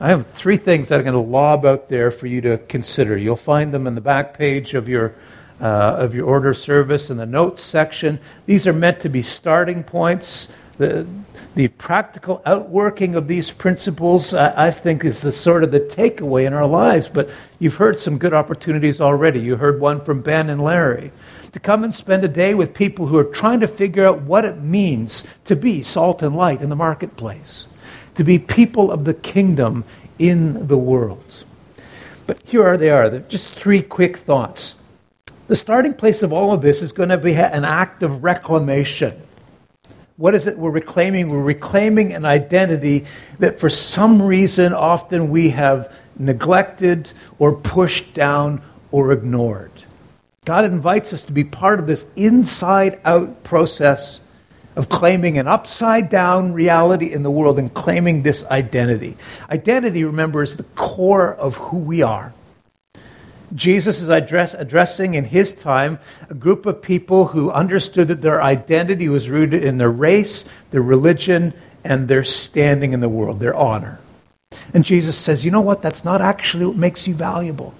I 0.00 0.10
have 0.10 0.28
three 0.28 0.58
things 0.58 0.88
that 0.88 1.00
I'm 1.00 1.04
going 1.04 1.14
to 1.14 1.20
lob 1.20 1.66
out 1.66 1.88
there 1.88 2.12
for 2.12 2.28
you 2.28 2.40
to 2.42 2.58
consider. 2.58 3.16
You'll 3.16 3.34
find 3.34 3.74
them 3.74 3.88
in 3.88 3.96
the 3.96 4.00
back 4.00 4.38
page 4.38 4.74
of 4.74 4.88
your, 4.88 5.14
uh, 5.60 5.96
of 5.98 6.14
your 6.14 6.26
order 6.26 6.54
service 6.54 7.10
in 7.10 7.16
the 7.16 7.26
notes 7.26 7.62
section. 7.62 8.20
These 8.46 8.66
are 8.66 8.72
meant 8.72 9.00
to 9.00 9.08
be 9.08 9.22
starting 9.22 9.82
points. 9.82 10.48
The, 10.78 11.06
the 11.54 11.68
practical 11.68 12.40
outworking 12.46 13.16
of 13.16 13.26
these 13.26 13.50
principles, 13.50 14.32
I, 14.32 14.68
I, 14.68 14.70
think, 14.70 15.04
is 15.04 15.20
the 15.20 15.32
sort 15.32 15.64
of 15.64 15.72
the 15.72 15.80
takeaway 15.80 16.46
in 16.46 16.52
our 16.52 16.66
lives. 16.66 17.08
But 17.08 17.30
you've 17.58 17.74
heard 17.74 18.00
some 18.00 18.18
good 18.18 18.32
opportunities 18.32 19.00
already. 19.00 19.40
You 19.40 19.56
heard 19.56 19.80
one 19.80 20.00
from 20.04 20.20
Ben 20.20 20.50
and 20.50 20.62
Larry. 20.62 21.10
To 21.52 21.58
come 21.58 21.82
and 21.82 21.94
spend 21.94 22.22
a 22.24 22.28
day 22.28 22.54
with 22.54 22.74
people 22.74 23.06
who 23.06 23.18
are 23.18 23.24
trying 23.24 23.60
to 23.60 23.68
figure 23.68 24.06
out 24.06 24.22
what 24.22 24.44
it 24.44 24.62
means 24.62 25.24
to 25.46 25.56
be 25.56 25.82
salt 25.82 26.22
and 26.22 26.36
light 26.36 26.60
in 26.60 26.68
the 26.68 26.76
marketplace, 26.76 27.66
to 28.14 28.22
be 28.22 28.38
people 28.38 28.92
of 28.92 29.04
the 29.04 29.14
kingdom 29.14 29.84
in 30.18 30.68
the 30.68 30.76
world. 30.76 31.44
But 32.26 32.42
here 32.44 32.64
are 32.64 32.76
they 32.76 32.90
are. 32.90 33.08
They're 33.08 33.20
just 33.20 33.48
three 33.50 33.80
quick 33.80 34.18
thoughts. 34.18 34.74
The 35.48 35.56
starting 35.56 35.94
place 35.94 36.22
of 36.22 36.32
all 36.32 36.52
of 36.52 36.62
this 36.62 36.82
is 36.82 36.92
going 36.92 37.08
to 37.08 37.18
be 37.18 37.34
an 37.34 37.64
act 37.64 38.02
of 38.02 38.22
reclamation 38.22 39.22
what 40.18 40.34
is 40.34 40.48
it 40.48 40.58
we're 40.58 40.72
reclaiming? 40.72 41.30
We're 41.30 41.40
reclaiming 41.40 42.12
an 42.12 42.24
identity 42.24 43.06
that 43.38 43.60
for 43.60 43.70
some 43.70 44.20
reason 44.20 44.74
often 44.74 45.30
we 45.30 45.50
have 45.50 45.94
neglected 46.18 47.12
or 47.38 47.54
pushed 47.54 48.14
down 48.14 48.60
or 48.90 49.12
ignored. 49.12 49.70
God 50.44 50.64
invites 50.64 51.12
us 51.12 51.22
to 51.24 51.32
be 51.32 51.44
part 51.44 51.78
of 51.78 51.86
this 51.86 52.04
inside 52.16 53.00
out 53.04 53.44
process 53.44 54.18
of 54.74 54.88
claiming 54.88 55.38
an 55.38 55.46
upside 55.46 56.08
down 56.08 56.52
reality 56.52 57.12
in 57.12 57.22
the 57.22 57.30
world 57.30 57.56
and 57.56 57.72
claiming 57.72 58.24
this 58.24 58.42
identity. 58.46 59.16
Identity, 59.50 60.02
remember, 60.02 60.42
is 60.42 60.56
the 60.56 60.64
core 60.64 61.34
of 61.34 61.56
who 61.56 61.78
we 61.78 62.02
are. 62.02 62.32
Jesus 63.54 64.00
is 64.00 64.08
address, 64.08 64.54
addressing 64.54 65.14
in 65.14 65.24
his 65.24 65.52
time 65.54 65.98
a 66.28 66.34
group 66.34 66.66
of 66.66 66.82
people 66.82 67.26
who 67.26 67.50
understood 67.50 68.08
that 68.08 68.22
their 68.22 68.42
identity 68.42 69.08
was 69.08 69.30
rooted 69.30 69.64
in 69.64 69.78
their 69.78 69.90
race, 69.90 70.44
their 70.70 70.82
religion, 70.82 71.54
and 71.84 72.08
their 72.08 72.24
standing 72.24 72.92
in 72.92 73.00
the 73.00 73.08
world, 73.08 73.40
their 73.40 73.54
honor. 73.54 74.00
And 74.74 74.84
Jesus 74.84 75.16
says, 75.16 75.44
you 75.44 75.50
know 75.50 75.60
what? 75.60 75.82
That's 75.82 76.04
not 76.04 76.20
actually 76.20 76.66
what 76.66 76.76
makes 76.76 77.06
you 77.06 77.14
valuable. 77.14 77.74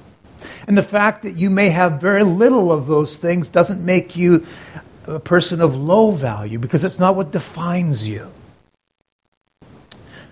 And 0.66 0.76
the 0.76 0.82
fact 0.82 1.22
that 1.22 1.36
you 1.36 1.50
may 1.50 1.70
have 1.70 2.00
very 2.00 2.22
little 2.22 2.72
of 2.72 2.86
those 2.86 3.16
things 3.16 3.48
doesn't 3.48 3.84
make 3.84 4.16
you 4.16 4.46
a 5.06 5.18
person 5.18 5.60
of 5.60 5.74
low 5.74 6.10
value 6.10 6.58
because 6.58 6.84
it's 6.84 6.98
not 6.98 7.16
what 7.16 7.32
defines 7.32 8.06
you. 8.06 8.30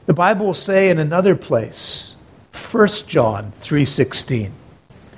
The 0.07 0.15
Bible 0.15 0.47
will 0.47 0.55
say 0.55 0.89
in 0.89 0.99
another 0.99 1.35
place, 1.35 2.15
1 2.53 2.89
John 3.09 3.53
3:16 3.63 4.53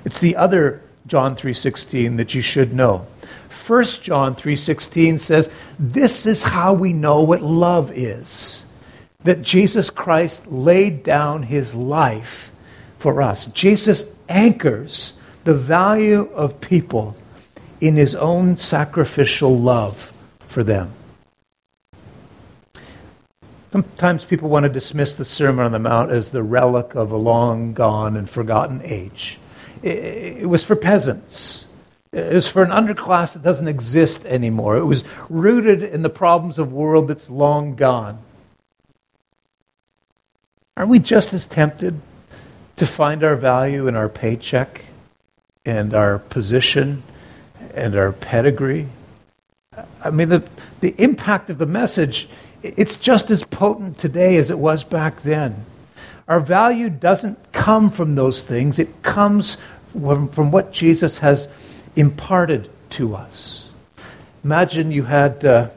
it's 0.05 0.19
the 0.19 0.35
other 0.35 0.81
John 1.07 1.35
3:16 1.35 2.17
that 2.17 2.33
you 2.33 2.41
should 2.41 2.73
know. 2.73 3.07
1 3.49 4.01
John 4.03 4.35
3:16 4.35 5.17
says, 5.17 5.49
"This 5.79 6.25
is 6.25 6.43
how 6.43 6.73
we 6.73 6.93
know 6.93 7.21
what 7.21 7.41
love 7.41 7.91
is. 7.91 8.59
That 9.23 9.41
Jesus 9.41 9.89
Christ 9.89 10.43
laid 10.51 11.03
down 11.03 11.43
his 11.43 11.73
life 11.73 12.51
for 12.97 13.21
us. 13.21 13.47
Jesus 13.47 14.05
anchors 14.29 15.13
the 15.43 15.53
value 15.53 16.29
of 16.35 16.61
people 16.61 17.15
in 17.81 17.95
his 17.95 18.15
own 18.15 18.57
sacrificial 18.57 19.57
love 19.57 20.13
for 20.47 20.63
them." 20.63 20.89
Sometimes 23.71 24.25
people 24.25 24.49
want 24.49 24.63
to 24.63 24.69
dismiss 24.69 25.15
the 25.15 25.25
Sermon 25.25 25.65
on 25.65 25.71
the 25.71 25.79
Mount 25.79 26.11
as 26.11 26.31
the 26.31 26.43
relic 26.43 26.95
of 26.95 27.11
a 27.11 27.17
long 27.17 27.73
gone 27.73 28.15
and 28.17 28.29
forgotten 28.29 28.81
age 28.83 29.37
it 29.83 30.47
was 30.47 30.63
for 30.63 30.75
peasants. 30.75 31.65
It 32.11 32.33
was 32.33 32.47
for 32.47 32.63
an 32.63 32.71
underclass 32.71 33.33
that 33.33 33.43
doesn't 33.43 33.67
exist 33.67 34.25
anymore. 34.25 34.77
It 34.77 34.85
was 34.85 35.03
rooted 35.29 35.83
in 35.83 36.01
the 36.01 36.09
problems 36.09 36.57
of 36.57 36.73
world 36.73 37.07
that's 37.07 37.29
long 37.29 37.75
gone. 37.75 38.19
Aren't 40.75 40.89
we 40.89 40.99
just 40.99 41.33
as 41.33 41.45
tempted 41.45 42.01
to 42.77 42.87
find 42.87 43.23
our 43.23 43.35
value 43.35 43.87
in 43.87 43.95
our 43.95 44.09
paycheck 44.09 44.85
and 45.65 45.93
our 45.93 46.17
position 46.17 47.03
and 47.75 47.95
our 47.95 48.11
pedigree? 48.11 48.87
I 50.03 50.09
mean, 50.09 50.29
the, 50.29 50.43
the 50.79 50.95
impact 50.97 51.49
of 51.49 51.57
the 51.57 51.65
message, 51.65 52.27
it's 52.63 52.95
just 52.95 53.29
as 53.29 53.43
potent 53.43 53.99
today 53.99 54.37
as 54.37 54.49
it 54.49 54.57
was 54.57 54.83
back 54.83 55.21
then. 55.21 55.65
Our 56.29 56.39
value 56.39 56.91
doesn't 56.91 57.51
come 57.51 57.89
from 57.89 58.13
those 58.13 58.43
things, 58.43 58.77
it 58.77 59.01
comes 59.01 59.57
from, 59.91 60.29
from 60.29 60.51
what 60.51 60.71
Jesus 60.71 61.17
has 61.17 61.47
imparted 61.95 62.69
to 62.91 63.15
us. 63.15 63.65
Imagine 64.43 64.91
you 64.91 65.03
had 65.03 65.43
uh, 65.43 65.69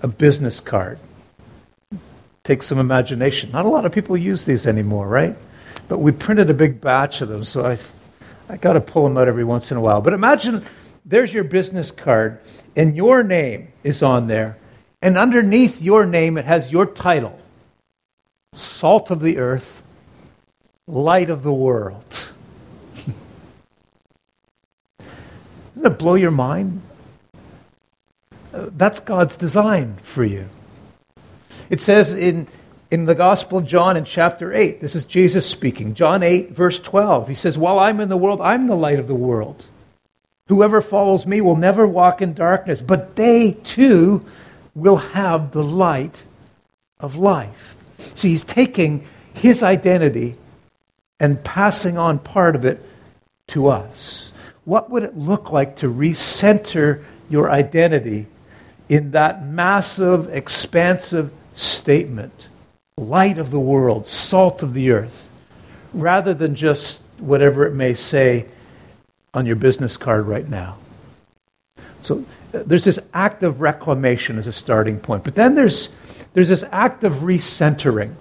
a 0.00 0.06
business 0.06 0.60
card. 0.60 1.00
Take 2.44 2.62
some 2.62 2.78
imagination. 2.78 3.50
Not 3.50 3.66
a 3.66 3.68
lot 3.68 3.84
of 3.84 3.90
people 3.90 4.16
use 4.16 4.44
these 4.44 4.64
anymore, 4.64 5.08
right? 5.08 5.36
But 5.88 5.98
we 5.98 6.12
printed 6.12 6.50
a 6.50 6.54
big 6.54 6.80
batch 6.80 7.20
of 7.20 7.28
them, 7.28 7.44
so 7.44 7.66
I, 7.66 7.76
I 8.48 8.56
got 8.58 8.74
to 8.74 8.80
pull 8.80 9.02
them 9.02 9.16
out 9.16 9.26
every 9.26 9.44
once 9.44 9.72
in 9.72 9.76
a 9.76 9.80
while. 9.80 10.00
But 10.00 10.12
imagine 10.12 10.64
there's 11.04 11.34
your 11.34 11.44
business 11.44 11.90
card, 11.90 12.38
and 12.76 12.94
your 12.94 13.24
name 13.24 13.72
is 13.82 14.04
on 14.04 14.28
there. 14.28 14.56
And 15.02 15.18
underneath 15.18 15.82
your 15.82 16.06
name, 16.06 16.38
it 16.38 16.44
has 16.44 16.70
your 16.70 16.86
title 16.86 17.40
salt 18.56 19.10
of 19.10 19.20
the 19.20 19.38
earth, 19.38 19.82
light 20.86 21.30
of 21.30 21.42
the 21.42 21.52
world. 21.52 22.04
Doesn't 24.98 25.92
it 25.92 25.98
blow 25.98 26.14
your 26.14 26.30
mind? 26.30 26.82
Uh, 28.52 28.70
that's 28.76 29.00
God's 29.00 29.36
design 29.36 29.96
for 30.02 30.24
you. 30.24 30.48
It 31.70 31.80
says 31.80 32.12
in, 32.14 32.46
in 32.90 33.06
the 33.06 33.14
Gospel 33.14 33.58
of 33.58 33.66
John 33.66 33.96
in 33.96 34.04
chapter 34.04 34.52
8, 34.52 34.80
this 34.80 34.94
is 34.94 35.04
Jesus 35.04 35.48
speaking, 35.48 35.94
John 35.94 36.22
8, 36.22 36.52
verse 36.52 36.78
12. 36.78 37.28
He 37.28 37.34
says, 37.34 37.58
While 37.58 37.78
I'm 37.78 38.00
in 38.00 38.08
the 38.08 38.16
world, 38.16 38.40
I'm 38.40 38.66
the 38.66 38.76
light 38.76 38.98
of 38.98 39.08
the 39.08 39.14
world. 39.14 39.66
Whoever 40.48 40.82
follows 40.82 41.26
me 41.26 41.40
will 41.40 41.56
never 41.56 41.86
walk 41.86 42.20
in 42.20 42.34
darkness, 42.34 42.82
but 42.82 43.16
they 43.16 43.52
too 43.64 44.24
will 44.74 44.96
have 44.96 45.52
the 45.52 45.64
light 45.64 46.22
of 47.00 47.16
life. 47.16 47.76
See, 48.14 48.30
he's 48.30 48.44
taking 48.44 49.06
his 49.32 49.62
identity 49.62 50.36
and 51.20 51.42
passing 51.42 51.98
on 51.98 52.18
part 52.18 52.56
of 52.56 52.64
it 52.64 52.84
to 53.48 53.68
us. 53.68 54.30
What 54.64 54.90
would 54.90 55.02
it 55.02 55.16
look 55.16 55.50
like 55.50 55.76
to 55.76 55.92
recenter 55.92 57.04
your 57.28 57.50
identity 57.50 58.26
in 58.88 59.12
that 59.12 59.44
massive, 59.44 60.34
expansive 60.34 61.30
statement? 61.54 62.48
Light 62.96 63.38
of 63.38 63.50
the 63.50 63.60
world, 63.60 64.06
salt 64.06 64.62
of 64.62 64.72
the 64.72 64.90
earth, 64.90 65.28
rather 65.92 66.32
than 66.32 66.54
just 66.54 67.00
whatever 67.18 67.66
it 67.66 67.74
may 67.74 67.94
say 67.94 68.46
on 69.32 69.46
your 69.46 69.56
business 69.56 69.96
card 69.96 70.26
right 70.26 70.48
now. 70.48 70.76
So 72.02 72.24
uh, 72.52 72.62
there's 72.66 72.84
this 72.84 73.00
act 73.12 73.42
of 73.42 73.60
reclamation 73.60 74.38
as 74.38 74.46
a 74.46 74.52
starting 74.52 75.00
point. 75.00 75.24
But 75.24 75.34
then 75.34 75.54
there's 75.54 75.88
there's 76.34 76.48
this 76.48 76.64
act 76.70 77.04
of 77.04 77.14
recentering. 77.14 78.14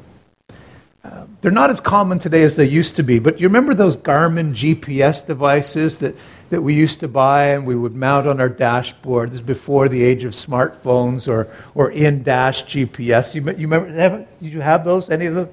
Uh, 1.04 1.26
they're 1.42 1.52
not 1.52 1.70
as 1.70 1.82
common 1.82 2.18
today 2.18 2.44
as 2.44 2.56
they 2.56 2.66
used 2.66 2.96
to 2.96 3.04
be, 3.04 3.20
but 3.20 3.40
you 3.40 3.48
remember 3.48 3.74
those 3.74 3.98
Garmin 3.98 4.54
GPS 4.54 5.26
devices 5.26 5.98
that, 5.98 6.16
that 6.50 6.62
we 6.62 6.74
used 6.74 7.02
to 7.02 7.10
buy 7.10 7.48
and 7.48 7.68
we 7.68 7.76
would 7.76 7.94
mount 7.94 8.26
on 8.26 8.40
our 8.40 8.48
dashboard? 8.48 9.32
This 9.32 9.42
is 9.42 9.46
before 9.46 9.90
the 9.90 10.02
age 10.02 10.24
of 10.24 10.32
smartphones 10.32 11.28
or, 11.28 11.54
or 11.76 11.92
in 11.92 12.24
dash 12.24 12.64
GPS. 12.64 13.36
You, 13.36 13.44
you 13.58 13.68
remember, 13.68 14.26
did 14.42 14.54
you 14.54 14.62
have 14.62 14.86
those, 14.86 15.10
any 15.10 15.26
of 15.26 15.36
them? 15.36 15.50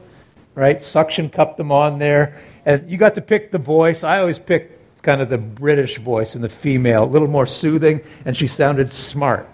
right? 0.54 0.82
Suction 0.82 1.30
cupped 1.30 1.56
them 1.56 1.72
on 1.72 1.98
there. 1.98 2.42
And 2.64 2.90
you 2.90 2.98
got 2.98 3.14
to 3.14 3.22
pick 3.22 3.50
the 3.50 3.58
voice. 3.58 4.04
I 4.04 4.18
always 4.18 4.38
picked 4.38 5.02
kind 5.02 5.22
of 5.22 5.30
the 5.30 5.38
British 5.38 5.98
voice 5.98 6.34
and 6.34 6.44
the 6.44 6.48
female, 6.48 7.04
a 7.04 7.06
little 7.06 7.28
more 7.28 7.46
soothing, 7.46 8.02
and 8.24 8.36
she 8.36 8.46
sounded 8.46 8.92
smart. 8.92 9.48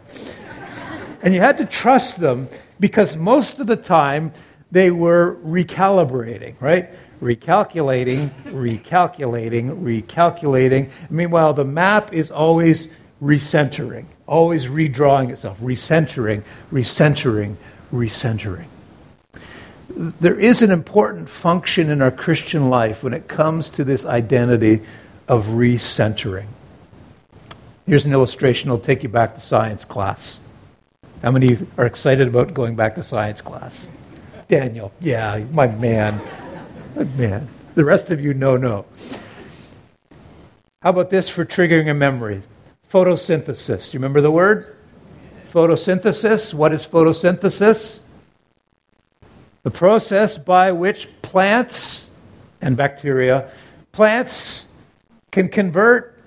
and 1.23 1.33
you 1.33 1.41
had 1.41 1.59
to 1.59 1.65
trust 1.65 2.19
them 2.19 2.49
because 2.81 3.17
most 3.17 3.59
of 3.59 3.67
the 3.67 3.77
time 3.77 4.33
they 4.71 4.91
were 4.91 5.37
recalibrating, 5.45 6.55
right? 6.61 6.91
Recalculating, 7.21 8.31
recalculating, 8.45 9.83
recalculating. 9.83 10.91
Meanwhile, 11.09 11.55
the 11.55 11.65
map 11.65 12.13
is 12.13 12.31
always 12.31 12.89
recentering, 13.23 14.05
always 14.27 14.67
redrawing 14.67 15.31
itself, 15.31 15.59
recentering, 15.61 16.43
recentering, 16.71 17.57
recentering. 17.93 18.67
There 19.89 20.39
is 20.39 20.61
an 20.61 20.71
important 20.71 21.29
function 21.29 21.89
in 21.89 22.03
our 22.03 22.11
Christian 22.11 22.69
life 22.69 23.03
when 23.03 23.15
it 23.15 23.29
comes 23.29 23.71
to 23.71 23.85
this 23.85 24.05
identity 24.05 24.83
of 25.27 25.47
recentering. 25.47 26.49
Here's 27.87 28.05
an 28.05 28.13
illustration 28.13 28.69
that'll 28.69 28.85
take 28.85 29.05
you 29.05 29.09
back 29.09 29.37
to 29.37 29.41
science 29.41 29.85
class. 29.85 30.41
How 31.27 31.33
many 31.33 31.59
are 31.77 31.87
excited 31.87 32.29
about 32.29 32.55
going 32.55 32.77
back 32.77 32.95
to 32.95 33.03
science 33.03 33.41
class? 33.41 33.89
Daniel, 34.47 34.93
yeah, 35.01 35.43
my 35.51 35.67
man. 35.67 36.21
My 36.95 37.03
man. 37.03 37.49
The 37.75 37.85
rest 37.85 38.11
of 38.11 38.21
you, 38.21 38.33
no, 38.33 38.57
no. 38.57 38.87
How 40.83 40.91
about 40.91 41.11
this 41.11 41.29
for 41.29 41.45
triggering 41.45 41.91
a 41.91 41.95
memory? 41.95 42.43
Photosynthesis. 42.93 43.93
You 43.93 43.99
remember 43.99 44.21
the 44.21 44.31
word? 44.31 44.77
Photosynthesis. 45.53 46.55
What 46.55 46.73
is 46.73 46.87
photosynthesis? 46.87 48.03
The 49.65 49.71
process 49.73 50.39
by 50.39 50.71
which 50.71 51.09
plants 51.23 52.07
and 52.61 52.77
bacteria, 52.77 53.51
plants 53.91 54.65
can 55.33 55.49
convert 55.49 56.23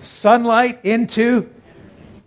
sunlight 0.00 0.82
into 0.82 1.50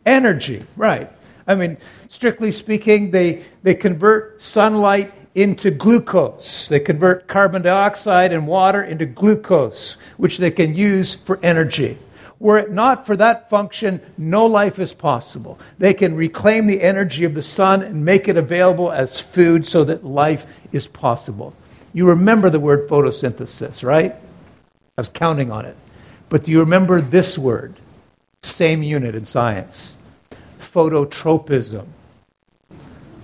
energy. 0.06 0.64
Right. 0.76 1.12
I 1.48 1.56
mean, 1.56 1.78
strictly 2.10 2.52
speaking, 2.52 3.12
they, 3.12 3.44
they 3.64 3.76
convert 3.76 4.42
sunlight 4.42 5.14
into 5.36 5.72
glucose. 5.72 6.68
They 6.68 6.80
convert 6.80 7.28
carbon 7.28 7.62
dioxide 7.62 8.34
and 8.34 8.48
water 8.48 8.84
into 8.84 9.06
glucose, 9.06 9.96
which 10.18 10.38
they 10.38 10.52
can 10.52 10.76
use 10.76 11.16
for 11.26 11.40
energy. 11.42 11.98
Were 12.40 12.58
it 12.58 12.72
not 12.72 13.06
for 13.06 13.16
that 13.18 13.50
function, 13.50 14.02
no 14.18 14.48
life 14.48 14.80
is 14.80 14.94
possible. 14.94 15.60
They 15.78 15.94
can 15.94 16.16
reclaim 16.16 16.66
the 16.66 16.82
energy 16.82 17.24
of 17.24 17.36
the 17.36 17.44
sun 17.44 17.84
and 17.84 18.04
make 18.04 18.28
it 18.28 18.36
available 18.36 18.92
as 18.92 19.20
food 19.20 19.68
so 19.68 19.84
that 19.84 20.04
life 20.04 20.48
is 20.72 20.88
possible. 20.88 21.54
You 21.94 22.08
remember 22.08 22.50
the 22.50 22.60
word 22.60 22.90
photosynthesis, 22.90 23.84
right? 23.84 24.16
I 24.98 25.02
was 25.02 25.10
counting 25.10 25.52
on 25.52 25.66
it. 25.66 25.78
But 26.30 26.46
do 26.46 26.52
you 26.52 26.62
remember 26.62 27.00
this 27.00 27.38
word? 27.38 27.76
Same 28.42 28.82
unit 28.82 29.14
in 29.14 29.26
science 29.26 29.96
phototropism. 30.74 31.86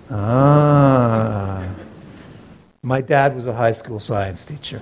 Ah. 0.10 1.68
My 2.82 3.02
dad 3.02 3.36
was 3.36 3.48
a 3.48 3.54
high 3.54 3.74
school 3.74 4.00
science 4.00 4.46
teacher. 4.46 4.82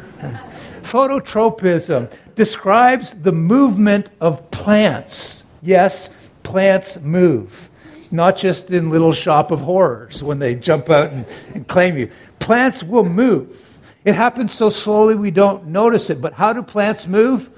Phototropism 0.83 2.11
describes 2.35 3.13
the 3.13 3.31
movement 3.31 4.09
of 4.21 4.51
plants. 4.51 5.43
Yes, 5.61 6.09
plants 6.43 6.99
move, 6.99 7.69
not 8.11 8.37
just 8.37 8.69
in 8.69 8.91
Little 8.91 9.13
Shop 9.13 9.49
of 9.49 9.61
Horrors 9.61 10.23
when 10.23 10.37
they 10.37 10.53
jump 10.53 10.89
out 10.89 11.11
and, 11.11 11.25
and 11.55 11.67
claim 11.67 11.97
you. 11.97 12.11
Plants 12.39 12.83
will 12.83 13.05
move. 13.05 13.79
It 14.03 14.13
happens 14.13 14.53
so 14.53 14.69
slowly 14.69 15.15
we 15.15 15.31
don't 15.31 15.67
notice 15.67 16.11
it. 16.11 16.21
But 16.21 16.33
how 16.33 16.53
do 16.53 16.61
plants 16.61 17.07
move? 17.07 17.49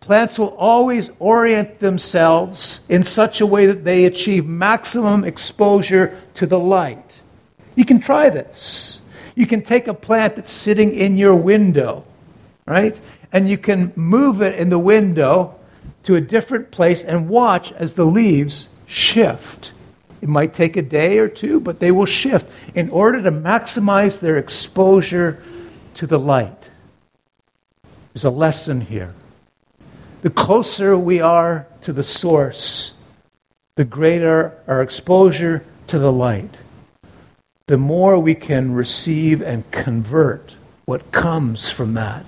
Plants 0.00 0.38
will 0.38 0.56
always 0.56 1.10
orient 1.18 1.78
themselves 1.78 2.80
in 2.88 3.04
such 3.04 3.40
a 3.40 3.46
way 3.46 3.66
that 3.66 3.84
they 3.84 4.06
achieve 4.06 4.46
maximum 4.46 5.24
exposure 5.24 6.18
to 6.34 6.46
the 6.46 6.58
light. 6.58 7.14
You 7.76 7.84
can 7.84 8.00
try 8.00 8.30
this. 8.30 9.00
You 9.34 9.46
can 9.46 9.62
take 9.62 9.88
a 9.88 9.94
plant 9.94 10.36
that's 10.36 10.50
sitting 10.50 10.94
in 10.94 11.16
your 11.16 11.34
window, 11.34 12.04
right? 12.66 12.96
And 13.32 13.48
you 13.48 13.58
can 13.58 13.92
move 13.94 14.42
it 14.42 14.54
in 14.54 14.70
the 14.70 14.78
window 14.78 15.54
to 16.04 16.16
a 16.16 16.20
different 16.20 16.70
place 16.70 17.02
and 17.02 17.28
watch 17.28 17.70
as 17.72 17.92
the 17.92 18.04
leaves 18.04 18.68
shift. 18.86 19.72
It 20.22 20.28
might 20.28 20.54
take 20.54 20.76
a 20.76 20.82
day 20.82 21.18
or 21.18 21.28
two, 21.28 21.60
but 21.60 21.78
they 21.78 21.92
will 21.92 22.06
shift 22.06 22.50
in 22.74 22.90
order 22.90 23.22
to 23.22 23.30
maximize 23.30 24.18
their 24.18 24.38
exposure 24.38 25.42
to 25.94 26.06
the 26.06 26.18
light. 26.18 26.70
There's 28.12 28.24
a 28.24 28.30
lesson 28.30 28.80
here 28.80 29.14
the 30.22 30.30
closer 30.30 30.96
we 30.96 31.20
are 31.20 31.66
to 31.82 31.92
the 31.92 32.04
source, 32.04 32.92
the 33.76 33.84
greater 33.84 34.56
our 34.66 34.82
exposure 34.82 35.64
to 35.86 35.98
the 35.98 36.12
light, 36.12 36.56
the 37.66 37.78
more 37.78 38.18
we 38.18 38.34
can 38.34 38.74
receive 38.74 39.40
and 39.40 39.70
convert 39.70 40.54
what 40.84 41.12
comes 41.12 41.70
from 41.70 41.94
that 41.94 42.26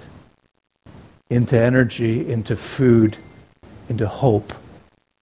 into 1.29 1.59
energy, 1.59 2.31
into 2.31 2.57
food, 2.57 3.17
into 3.89 4.07
hope 4.07 4.53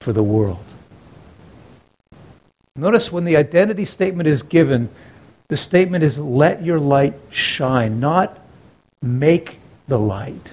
for 0.00 0.12
the 0.12 0.22
world. 0.22 0.64
Notice 2.76 3.10
when 3.10 3.24
the 3.24 3.36
identity 3.36 3.84
statement 3.84 4.28
is 4.28 4.42
given, 4.42 4.88
the 5.48 5.56
statement 5.56 6.04
is 6.04 6.18
let 6.18 6.64
your 6.64 6.78
light 6.78 7.14
shine, 7.30 7.98
not 7.98 8.38
make 9.02 9.58
the 9.88 9.98
light, 9.98 10.50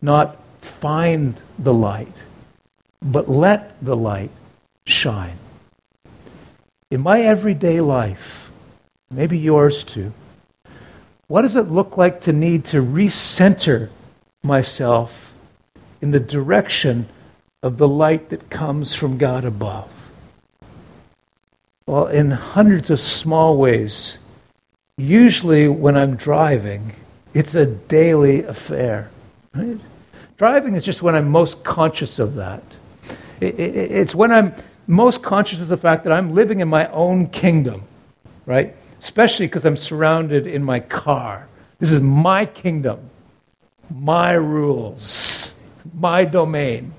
not 0.00 0.36
find 0.68 1.40
the 1.58 1.74
light, 1.74 2.12
but 3.02 3.28
let 3.28 3.82
the 3.82 3.96
light 3.96 4.30
shine. 4.86 5.38
In 6.90 7.00
my 7.00 7.20
everyday 7.20 7.80
life, 7.80 8.50
maybe 9.10 9.38
yours 9.38 9.82
too, 9.84 10.12
what 11.26 11.42
does 11.42 11.56
it 11.56 11.70
look 11.70 11.96
like 11.96 12.22
to 12.22 12.32
need 12.32 12.64
to 12.66 12.82
recenter 12.82 13.90
myself 14.42 15.32
in 16.00 16.10
the 16.10 16.20
direction 16.20 17.08
of 17.62 17.76
the 17.76 17.88
light 17.88 18.30
that 18.30 18.48
comes 18.50 18.94
from 18.94 19.18
God 19.18 19.44
above? 19.44 19.90
Well, 21.86 22.06
in 22.06 22.30
hundreds 22.30 22.90
of 22.90 23.00
small 23.00 23.56
ways. 23.56 24.18
Usually, 24.98 25.68
when 25.68 25.96
I'm 25.96 26.16
driving, 26.16 26.92
it's 27.32 27.54
a 27.54 27.66
daily 27.66 28.42
affair. 28.42 29.10
Right? 29.54 29.78
Driving 30.38 30.76
is 30.76 30.84
just 30.84 31.02
when 31.02 31.16
I'm 31.16 31.28
most 31.28 31.64
conscious 31.64 32.20
of 32.20 32.36
that. 32.36 32.62
It, 33.40 33.58
it, 33.58 33.74
it's 33.90 34.14
when 34.14 34.30
I'm 34.30 34.54
most 34.86 35.20
conscious 35.20 35.60
of 35.60 35.66
the 35.66 35.76
fact 35.76 36.04
that 36.04 36.12
I'm 36.12 36.32
living 36.32 36.60
in 36.60 36.68
my 36.68 36.86
own 36.92 37.26
kingdom, 37.26 37.82
right? 38.46 38.76
Especially 39.00 39.48
because 39.48 39.64
I'm 39.64 39.76
surrounded 39.76 40.46
in 40.46 40.62
my 40.62 40.78
car. 40.78 41.48
This 41.80 41.90
is 41.90 42.00
my 42.00 42.46
kingdom, 42.46 43.10
my 43.92 44.32
rules, 44.34 45.56
my 45.92 46.24
domain. 46.24 46.94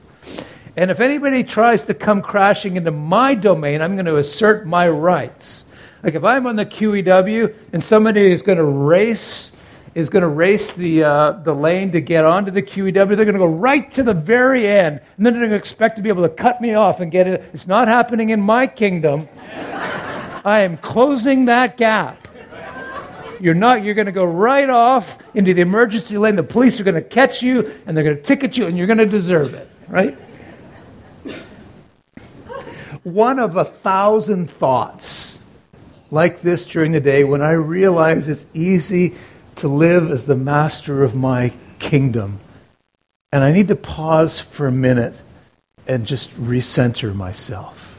And 0.75 0.91
if 0.91 0.99
anybody 0.99 1.45
tries 1.45 1.85
to 1.85 1.93
come 1.93 2.21
crashing 2.21 2.75
into 2.75 2.91
my 2.91 3.35
domain, 3.35 3.81
I'm 3.81 3.95
going 3.95 4.05
to 4.05 4.17
assert 4.17 4.67
my 4.67 4.89
rights. 4.89 5.63
Like 6.03 6.15
if 6.15 6.25
I'm 6.25 6.45
on 6.45 6.57
the 6.57 6.65
QEW 6.65 7.55
and 7.71 7.83
somebody 7.85 8.33
is 8.33 8.41
going 8.41 8.57
to 8.57 8.65
race 8.65 9.53
is 9.99 10.09
going 10.09 10.23
to 10.23 10.27
race 10.27 10.73
the, 10.73 11.03
uh, 11.03 11.31
the 11.31 11.53
lane 11.53 11.91
to 11.91 12.01
get 12.01 12.25
onto 12.25 12.51
the 12.51 12.61
QEW. 12.61 12.93
They're 12.93 13.05
going 13.05 13.33
to 13.33 13.33
go 13.33 13.45
right 13.45 13.89
to 13.91 14.03
the 14.03 14.13
very 14.13 14.67
end, 14.67 15.01
and 15.17 15.25
then 15.25 15.33
they're 15.33 15.41
going 15.41 15.51
to 15.51 15.57
expect 15.57 15.97
to 15.97 16.01
be 16.01 16.09
able 16.09 16.23
to 16.23 16.29
cut 16.29 16.61
me 16.61 16.73
off 16.73 16.99
and 16.99 17.11
get 17.11 17.27
it. 17.27 17.49
It's 17.53 17.67
not 17.67 17.87
happening 17.87 18.31
in 18.31 18.41
my 18.41 18.65
kingdom. 18.65 19.27
I 20.43 20.61
am 20.61 20.77
closing 20.77 21.45
that 21.45 21.77
gap. 21.77 22.27
You're 23.39 23.53
not, 23.53 23.83
you're 23.83 23.93
going 23.93 24.07
to 24.07 24.11
go 24.11 24.25
right 24.25 24.69
off 24.69 25.17
into 25.33 25.53
the 25.53 25.61
emergency 25.61 26.17
lane. 26.17 26.35
The 26.35 26.43
police 26.43 26.79
are 26.79 26.83
going 26.83 26.95
to 26.95 27.01
catch 27.01 27.41
you, 27.41 27.71
and 27.85 27.95
they're 27.95 28.03
going 28.03 28.17
to 28.17 28.21
ticket 28.21 28.57
you, 28.57 28.67
and 28.67 28.77
you're 28.77 28.87
going 28.87 28.97
to 28.97 29.05
deserve 29.05 29.53
it, 29.53 29.69
right? 29.87 30.17
One 33.03 33.39
of 33.39 33.55
a 33.55 33.65
thousand 33.65 34.51
thoughts 34.51 35.39
like 36.11 36.41
this 36.41 36.65
during 36.65 36.91
the 36.91 36.99
day 36.99 37.23
when 37.23 37.41
I 37.41 37.51
realize 37.51 38.27
it's 38.27 38.45
easy 38.53 39.15
to 39.59 39.67
live 39.67 40.11
as 40.11 40.25
the 40.25 40.35
master 40.35 41.03
of 41.03 41.15
my 41.15 41.53
kingdom. 41.79 42.39
And 43.31 43.43
I 43.43 43.51
need 43.51 43.67
to 43.67 43.75
pause 43.75 44.39
for 44.39 44.67
a 44.67 44.71
minute 44.71 45.13
and 45.87 46.05
just 46.05 46.29
recenter 46.35 47.15
myself. 47.15 47.97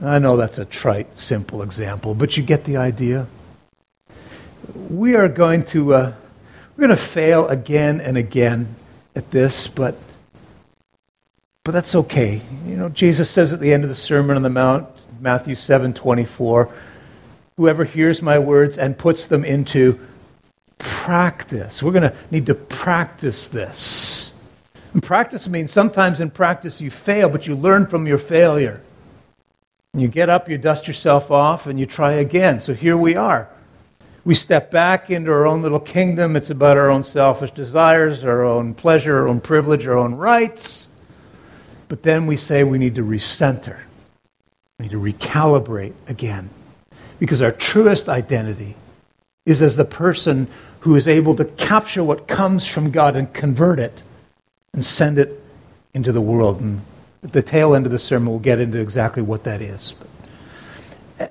I 0.00 0.18
know 0.18 0.36
that's 0.36 0.58
a 0.58 0.64
trite, 0.64 1.18
simple 1.18 1.62
example, 1.62 2.14
but 2.14 2.36
you 2.36 2.42
get 2.42 2.64
the 2.64 2.76
idea. 2.76 3.26
We 4.90 5.14
are 5.14 5.28
going 5.28 5.64
to 5.66 5.94
uh, 5.94 6.14
we're 6.76 6.86
going 6.86 6.96
to 6.96 7.02
fail 7.02 7.46
again 7.48 8.00
and 8.00 8.16
again 8.16 8.74
at 9.14 9.30
this, 9.30 9.68
but 9.68 9.96
but 11.62 11.72
that's 11.72 11.94
okay. 11.94 12.42
You 12.66 12.76
know, 12.76 12.88
Jesus 12.88 13.30
says 13.30 13.52
at 13.52 13.60
the 13.60 13.72
end 13.72 13.84
of 13.84 13.88
the 13.88 13.94
Sermon 13.94 14.36
on 14.36 14.42
the 14.42 14.50
Mount, 14.50 14.88
Matthew 15.20 15.54
seven 15.54 15.94
twenty 15.94 16.24
four, 16.24 16.72
whoever 17.56 17.84
hears 17.84 18.20
my 18.20 18.38
words 18.38 18.76
and 18.76 18.98
puts 18.98 19.26
them 19.26 19.44
into 19.44 20.00
practice. 20.84 21.82
We're 21.82 21.92
going 21.92 22.10
to 22.10 22.14
need 22.30 22.46
to 22.46 22.54
practice 22.54 23.48
this. 23.48 24.32
And 24.92 25.02
practice 25.02 25.48
means 25.48 25.72
sometimes 25.72 26.20
in 26.20 26.30
practice 26.30 26.80
you 26.80 26.90
fail, 26.90 27.28
but 27.30 27.46
you 27.46 27.56
learn 27.56 27.86
from 27.86 28.06
your 28.06 28.18
failure. 28.18 28.82
And 29.92 30.02
you 30.02 30.08
get 30.08 30.28
up, 30.28 30.48
you 30.48 30.58
dust 30.58 30.86
yourself 30.86 31.30
off, 31.30 31.66
and 31.66 31.80
you 31.80 31.86
try 31.86 32.12
again. 32.12 32.60
So 32.60 32.74
here 32.74 32.96
we 32.96 33.16
are. 33.16 33.48
We 34.26 34.34
step 34.34 34.70
back 34.70 35.10
into 35.10 35.32
our 35.32 35.46
own 35.46 35.62
little 35.62 35.80
kingdom. 35.80 36.36
It's 36.36 36.50
about 36.50 36.76
our 36.76 36.90
own 36.90 37.02
selfish 37.02 37.50
desires, 37.52 38.22
our 38.22 38.44
own 38.44 38.74
pleasure, 38.74 39.18
our 39.18 39.28
own 39.28 39.40
privilege, 39.40 39.86
our 39.86 39.96
own 39.96 40.14
rights. 40.14 40.88
But 41.88 42.02
then 42.02 42.26
we 42.26 42.36
say 42.36 42.62
we 42.62 42.78
need 42.78 42.94
to 42.96 43.04
recenter. 43.04 43.78
We 44.78 44.86
need 44.86 44.92
to 44.92 45.00
recalibrate 45.00 45.94
again. 46.08 46.50
Because 47.18 47.40
our 47.40 47.52
truest 47.52 48.08
identity 48.08 48.76
is 49.46 49.60
as 49.60 49.76
the 49.76 49.84
person 49.84 50.48
who 50.84 50.96
is 50.96 51.08
able 51.08 51.34
to 51.34 51.46
capture 51.46 52.04
what 52.04 52.28
comes 52.28 52.66
from 52.66 52.90
God 52.90 53.16
and 53.16 53.32
convert 53.32 53.78
it 53.78 54.02
and 54.74 54.84
send 54.84 55.18
it 55.18 55.42
into 55.94 56.12
the 56.12 56.20
world. 56.20 56.60
And 56.60 56.82
at 57.22 57.32
the 57.32 57.40
tail 57.40 57.74
end 57.74 57.86
of 57.86 57.92
the 57.92 57.98
sermon, 57.98 58.28
we'll 58.28 58.38
get 58.38 58.60
into 58.60 58.78
exactly 58.80 59.22
what 59.22 59.44
that 59.44 59.62
is. 59.62 59.94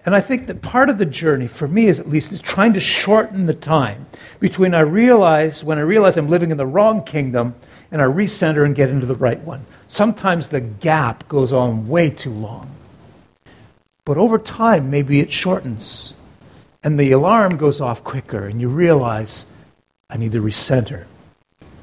And 0.08 0.16
I 0.16 0.22
think 0.22 0.48
that 0.48 0.64
part 0.64 0.90
of 0.90 0.98
the 0.98 1.06
journey, 1.06 1.46
for 1.46 1.68
me 1.68 1.86
is 1.86 2.00
at 2.00 2.10
least, 2.10 2.32
is 2.32 2.42
trying 2.42 2.74
to 2.74 2.80
shorten 2.80 3.46
the 3.46 3.54
time 3.54 4.08
between 4.40 4.74
I 4.74 4.80
realize, 4.80 5.64
when 5.64 5.78
I 5.78 5.82
realize 5.82 6.18
I'm 6.18 6.32
living 6.32 6.50
in 6.50 6.58
the 6.58 6.66
wrong 6.66 7.04
kingdom, 7.04 7.54
and 7.92 8.02
I 8.02 8.06
recenter 8.06 8.66
and 8.66 8.74
get 8.76 8.90
into 8.90 9.06
the 9.06 9.14
right 9.16 9.40
one. 9.42 9.68
Sometimes 9.88 10.48
the 10.48 10.62
gap 10.62 11.28
goes 11.28 11.54
on 11.54 11.88
way 11.88 12.10
too 12.10 12.34
long. 12.34 12.72
But 14.04 14.18
over 14.18 14.40
time, 14.40 14.90
maybe 14.90 15.20
it 15.20 15.32
shortens. 15.32 16.16
And 16.84 17.00
the 17.00 17.12
alarm 17.12 17.58
goes 17.58 17.80
off 17.80 18.04
quicker, 18.04 18.46
and 18.46 18.60
you 18.60 18.68
realize, 18.68 19.46
I 20.10 20.18
need 20.18 20.34
to 20.34 20.42
recenter. 20.42 21.06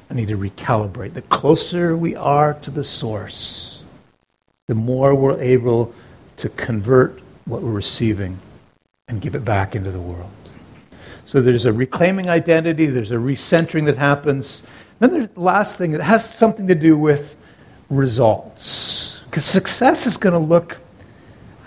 I 0.09 0.13
need 0.13 0.27
to 0.27 0.37
recalibrate. 0.37 1.13
The 1.13 1.23
closer 1.23 1.97
we 1.97 2.15
are 2.15 2.53
to 2.55 2.69
the 2.69 2.83
source, 2.83 3.81
the 4.67 4.75
more 4.75 5.15
we're 5.15 5.41
able 5.41 5.93
to 6.37 6.49
convert 6.49 7.19
what 7.45 7.61
we're 7.61 7.71
receiving 7.71 8.39
and 9.07 9.21
give 9.21 9.35
it 9.35 9.43
back 9.43 9.75
into 9.75 9.91
the 9.91 9.99
world. 9.99 10.29
So 11.25 11.41
there's 11.41 11.65
a 11.65 11.73
reclaiming 11.73 12.29
identity, 12.29 12.87
there's 12.87 13.11
a 13.11 13.15
recentering 13.15 13.85
that 13.85 13.97
happens. 13.97 14.63
Then 14.99 15.29
the 15.33 15.41
last 15.41 15.77
thing 15.77 15.91
that 15.91 16.01
has 16.01 16.29
something 16.29 16.67
to 16.67 16.75
do 16.75 16.97
with 16.97 17.35
results. 17.89 19.17
Because 19.25 19.45
success 19.45 20.05
is 20.05 20.17
going 20.17 20.33
to 20.33 20.39
look, 20.39 20.77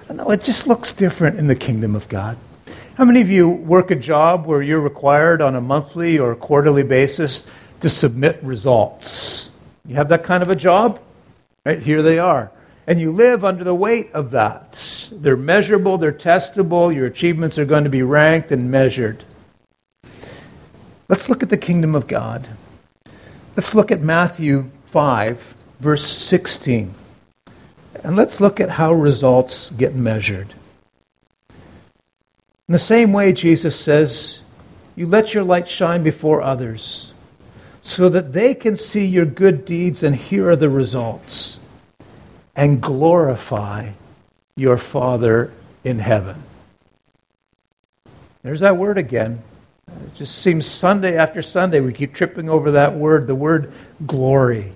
I 0.05 0.09
don't 0.09 0.19
know, 0.19 0.31
it 0.31 0.43
just 0.43 0.67
looks 0.67 0.93
different 0.93 1.39
in 1.39 1.47
the 1.47 1.55
kingdom 1.55 1.97
of 1.97 2.09
God. 2.09 2.37
How 2.97 3.05
many 3.05 3.21
of 3.21 3.29
you 3.29 3.49
work 3.49 3.91
a 3.91 3.97
job 3.97 4.47
where 4.47 4.63
you're 4.63 4.81
required 4.81 5.43
on 5.43 5.57
a 5.57 5.61
monthly 5.61 6.17
or 6.17 6.37
quarterly 6.37 6.85
basis 6.85 7.45
to 7.81 7.91
submit 7.91 8.39
results? 8.41 9.51
You 9.85 9.97
have 9.97 10.11
that 10.11 10.23
kind 10.23 10.45
of 10.45 10.51
a 10.51 10.55
job? 10.55 11.01
Right, 11.67 11.83
here 11.83 12.03
they 12.03 12.21
are. 12.21 12.53
And 12.87 13.01
you 13.01 13.11
live 13.11 13.45
under 13.45 13.65
the 13.65 13.75
weight 13.75 14.13
of 14.13 14.31
that. 14.31 14.79
They're 15.11 15.37
measurable, 15.37 15.99
they're 15.99 16.13
testable, 16.13 16.95
your 16.95 17.07
achievements 17.07 17.59
are 17.59 17.65
going 17.65 17.83
to 17.83 17.91
be 17.91 18.03
ranked 18.03 18.53
and 18.53 18.71
measured. 18.71 19.25
Let's 21.09 21.29
look 21.29 21.43
at 21.43 21.49
the 21.49 21.57
kingdom 21.57 21.97
of 21.97 22.07
God. 22.07 22.47
Let's 23.57 23.75
look 23.75 23.91
at 23.91 24.03
Matthew 24.03 24.71
5, 24.91 25.55
verse 25.81 26.07
16. 26.07 26.95
And 28.05 28.15
let's 28.15 28.41
look 28.41 28.61
at 28.61 28.71
how 28.71 28.93
results 28.93 29.71
get 29.71 29.97
measured. 29.97 30.55
In 32.69 32.73
the 32.73 32.79
same 32.79 33.13
way, 33.13 33.33
Jesus 33.33 33.79
says, 33.79 34.39
You 34.97 35.07
let 35.07 35.35
your 35.35 35.45
light 35.45 35.69
shine 35.69 36.03
before 36.03 36.41
others, 36.41 37.13
so 37.83 38.09
that 38.09 38.33
they 38.33 38.55
can 38.55 38.77
see 38.77 39.05
your 39.05 39.27
good 39.27 39.67
deeds 39.67 40.03
and 40.03 40.17
hear 40.17 40.57
the 40.57 40.71
results 40.71 41.59
and 42.57 42.81
glorify 42.81 43.91
your 44.57 44.79
Father 44.79 45.53
in 45.83 45.99
heaven. 45.99 46.43
There's 48.43 48.61
that 48.61 48.79
word 48.79 48.97
again. 48.97 49.43
It 49.89 50.15
just 50.15 50.37
seems 50.39 50.67
Sunday 50.67 51.17
after 51.17 51.43
Sunday 51.43 51.81
we 51.81 51.93
keep 51.93 52.15
tripping 52.15 52.49
over 52.49 52.73
that 52.73 52.95
word, 52.95 53.27
the 53.27 53.35
word 53.35 53.73
glory. 54.07 54.73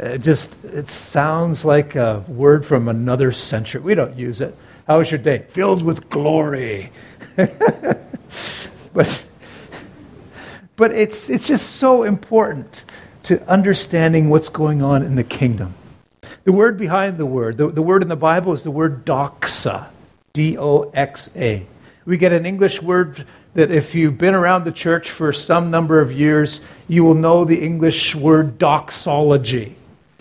It 0.00 0.18
just 0.18 0.52
it 0.64 0.88
sounds 0.88 1.64
like 1.64 1.94
a 1.94 2.24
word 2.26 2.66
from 2.66 2.88
another 2.88 3.30
century. 3.30 3.80
We 3.80 3.94
don't 3.94 4.16
use 4.16 4.40
it. 4.40 4.56
How 4.90 4.98
was 4.98 5.08
your 5.08 5.18
day? 5.18 5.44
Filled 5.50 5.82
with 5.82 6.10
glory. 6.10 6.90
but 7.36 9.24
but 10.74 10.90
it's 10.90 11.30
it's 11.30 11.46
just 11.46 11.76
so 11.76 12.02
important 12.02 12.82
to 13.22 13.40
understanding 13.48 14.30
what's 14.30 14.48
going 14.48 14.82
on 14.82 15.04
in 15.04 15.14
the 15.14 15.22
kingdom. 15.22 15.74
The 16.42 16.50
word 16.50 16.76
behind 16.76 17.18
the 17.18 17.26
word, 17.26 17.56
the, 17.56 17.68
the 17.68 17.82
word 17.82 18.02
in 18.02 18.08
the 18.08 18.16
Bible 18.16 18.52
is 18.52 18.64
the 18.64 18.72
word 18.72 19.06
doxa, 19.06 19.90
D 20.32 20.58
O 20.58 20.90
X 20.92 21.30
A. 21.36 21.64
We 22.04 22.16
get 22.16 22.32
an 22.32 22.44
English 22.44 22.82
word 22.82 23.24
that 23.54 23.70
if 23.70 23.94
you've 23.94 24.18
been 24.18 24.34
around 24.34 24.64
the 24.64 24.72
church 24.72 25.12
for 25.12 25.32
some 25.32 25.70
number 25.70 26.00
of 26.00 26.10
years, 26.10 26.60
you 26.88 27.04
will 27.04 27.14
know 27.14 27.44
the 27.44 27.62
English 27.62 28.16
word 28.16 28.58
doxology. 28.58 29.76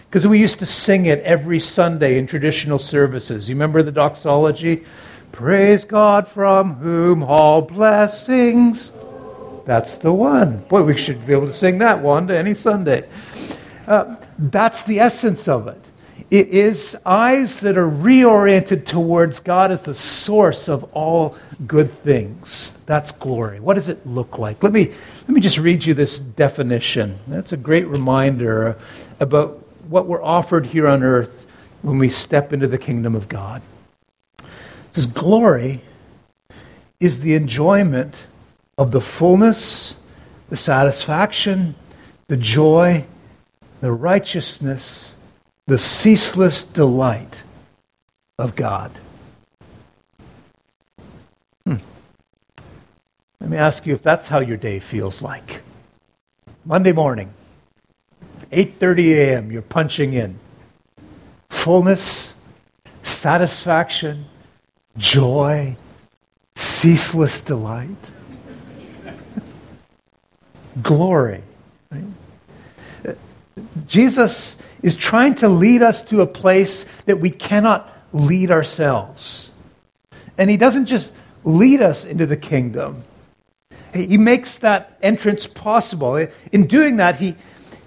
Because 0.10 0.26
we 0.26 0.40
used 0.40 0.58
to 0.58 0.66
sing 0.66 1.06
it 1.06 1.20
every 1.20 1.60
Sunday 1.60 2.18
in 2.18 2.26
traditional 2.26 2.80
services. 2.80 3.48
You 3.48 3.54
remember 3.54 3.84
the 3.84 3.92
doxology? 3.92 4.84
Praise 5.32 5.84
God 5.84 6.28
from 6.28 6.74
whom 6.76 7.24
all 7.24 7.62
blessings. 7.62 8.92
That's 9.66 10.00
the 10.00 10.12
one. 10.12 10.62
Boy, 10.64 10.82
we 10.82 10.98
should 10.98 11.28
be 11.28 11.34
able 11.34 11.46
to 11.46 11.54
sing 11.54 11.78
that 11.78 12.02
one 12.02 12.28
to 12.28 12.36
any 12.36 12.56
Sunday. 12.56 13.08
Uh, 13.86 14.16
that's 14.40 14.82
the 14.82 15.00
essence 15.00 15.48
of 15.48 15.68
it. 15.68 15.80
It 16.32 16.48
is 16.48 16.98
eyes 17.06 17.60
that 17.60 17.78
are 17.78 17.90
reoriented 17.90 18.88
towards 18.88 19.40
God 19.40 19.72
as 19.72 19.84
the 19.84 19.94
source 19.94 20.68
of 20.68 20.86
all 20.96 21.36
good 21.68 21.92
things. 22.04 22.74
That's 22.88 23.12
glory. 23.12 23.60
What 23.60 23.76
does 23.76 23.90
it 23.90 24.08
look 24.08 24.40
like? 24.40 24.64
Let 24.64 24.74
me, 24.74 24.92
let 25.22 25.30
me 25.30 25.40
just 25.42 25.60
read 25.60 25.86
you 25.86 25.94
this 25.94 26.18
definition. 26.20 27.20
That's 27.28 27.54
a 27.54 27.58
great 27.58 27.88
reminder 27.88 28.76
about 29.20 29.64
what 29.90 30.06
we're 30.06 30.22
offered 30.22 30.68
here 30.68 30.88
on 30.88 31.02
earth 31.02 31.48
when 31.82 31.98
we 31.98 32.10
step 32.10 32.54
into 32.54 32.68
the 32.68 32.78
kingdom 32.78 33.16
of 33.16 33.28
God. 33.28 33.62
This 34.94 35.06
Glory 35.06 35.82
is 37.00 37.22
the 37.22 37.34
enjoyment 37.34 38.16
of 38.78 38.92
the 38.92 39.02
fullness, 39.02 39.96
the 40.50 40.58
satisfaction, 40.58 41.76
the 42.28 42.38
joy, 42.38 43.06
the 43.82 43.92
righteousness, 43.92 45.16
the 45.68 45.80
ceaseless 45.80 46.64
delight 46.64 47.44
of 48.38 48.56
God. 48.56 48.92
Hmm. 51.66 51.78
Let 53.40 53.50
me 53.50 53.58
ask 53.58 53.86
you 53.86 53.94
if 53.94 54.04
that's 54.04 54.28
how 54.28 54.40
your 54.40 54.58
day 54.58 54.80
feels 54.80 55.22
like. 55.22 55.62
Monday 56.66 56.92
morning, 56.92 57.34
8:30 58.52 59.16
a.m., 59.16 59.52
you're 59.52 59.62
punching 59.62 60.14
in. 60.14 60.40
Fullness, 61.50 62.34
satisfaction, 63.02 64.26
joy, 64.98 65.76
ceaseless 66.56 67.42
delight. 67.42 68.12
Glory. 70.82 71.44
Right? 71.92 73.18
Jesus 73.88 74.58
is 74.82 74.96
trying 74.96 75.36
to 75.36 75.50
lead 75.50 75.82
us 75.82 76.02
to 76.04 76.22
a 76.22 76.28
place 76.28 76.86
that 77.06 77.20
we 77.20 77.30
cannot 77.30 77.94
lead 78.14 78.52
ourselves. 78.52 79.52
And 80.38 80.50
he 80.50 80.58
doesn't 80.58 80.86
just 80.86 81.14
lead 81.44 81.82
us 81.82 82.06
into 82.06 82.26
the 82.26 82.38
kingdom, 82.38 83.04
he 83.94 84.18
makes 84.18 84.58
that 84.58 84.98
entrance 85.02 85.48
possible. 85.48 86.28
In 86.52 86.68
doing 86.68 86.98
that, 86.98 87.16
he, 87.16 87.36